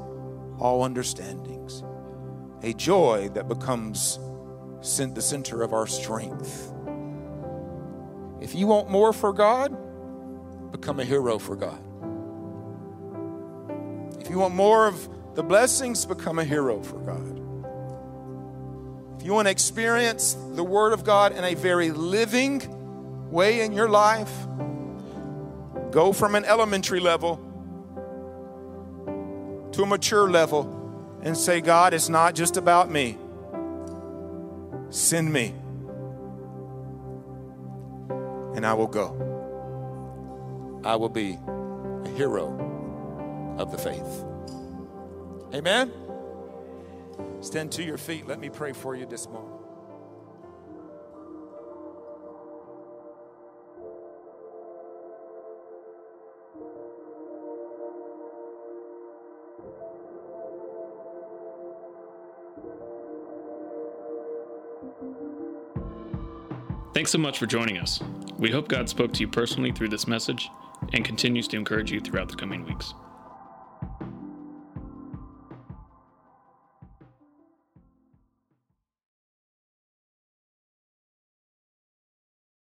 all 0.60 0.82
understandings, 0.82 1.82
a 2.62 2.72
joy 2.74 3.28
that 3.30 3.48
becomes 3.48 4.18
the 5.14 5.22
center 5.22 5.62
of 5.62 5.72
our 5.72 5.86
strength. 5.86 6.72
If 8.40 8.54
you 8.54 8.66
want 8.66 8.90
more 8.90 9.12
for 9.12 9.32
God, 9.32 9.76
become 10.70 11.00
a 11.00 11.04
hero 11.04 11.38
for 11.38 11.56
God. 11.56 11.78
If 14.20 14.30
you 14.30 14.38
want 14.38 14.54
more 14.54 14.86
of 14.86 15.08
the 15.34 15.42
blessings, 15.42 16.06
become 16.06 16.38
a 16.38 16.44
hero 16.44 16.82
for 16.82 16.98
God 16.98 17.40
If 19.18 19.24
you 19.26 19.32
want 19.32 19.46
to 19.46 19.50
experience 19.50 20.36
the 20.52 20.62
Word 20.62 20.92
of 20.92 21.04
God 21.04 21.32
in 21.32 21.44
a 21.44 21.54
very 21.54 21.90
living 21.90 22.62
way 23.30 23.62
in 23.62 23.72
your 23.72 23.88
life, 23.88 24.32
go 25.90 26.12
from 26.12 26.34
an 26.34 26.44
elementary 26.44 27.00
level 27.00 27.40
to 29.74 29.82
a 29.82 29.86
mature 29.86 30.30
level 30.30 31.18
and 31.22 31.36
say, 31.36 31.60
God, 31.60 31.94
it's 31.94 32.08
not 32.08 32.34
just 32.34 32.56
about 32.56 32.90
me. 32.90 33.18
Send 34.90 35.32
me. 35.32 35.54
And 38.54 38.64
I 38.64 38.74
will 38.74 38.86
go. 38.86 39.20
I 40.84 40.94
will 40.96 41.08
be 41.08 41.38
a 42.04 42.08
hero 42.10 43.56
of 43.58 43.72
the 43.72 43.78
faith. 43.78 44.24
Amen. 45.52 45.92
Stand 47.40 47.72
to 47.72 47.82
your 47.82 47.98
feet. 47.98 48.28
Let 48.28 48.38
me 48.38 48.50
pray 48.50 48.72
for 48.72 48.94
you 48.94 49.06
this 49.06 49.28
morning. 49.28 49.53
Thanks 66.94 67.10
so 67.10 67.18
much 67.18 67.40
for 67.40 67.46
joining 67.46 67.76
us. 67.78 68.00
We 68.38 68.52
hope 68.52 68.68
God 68.68 68.88
spoke 68.88 69.12
to 69.14 69.20
you 69.20 69.26
personally 69.26 69.72
through 69.72 69.88
this 69.88 70.06
message 70.06 70.48
and 70.92 71.04
continues 71.04 71.48
to 71.48 71.56
encourage 71.56 71.90
you 71.90 72.00
throughout 72.00 72.28
the 72.28 72.36
coming 72.36 72.64
weeks. 72.64 72.94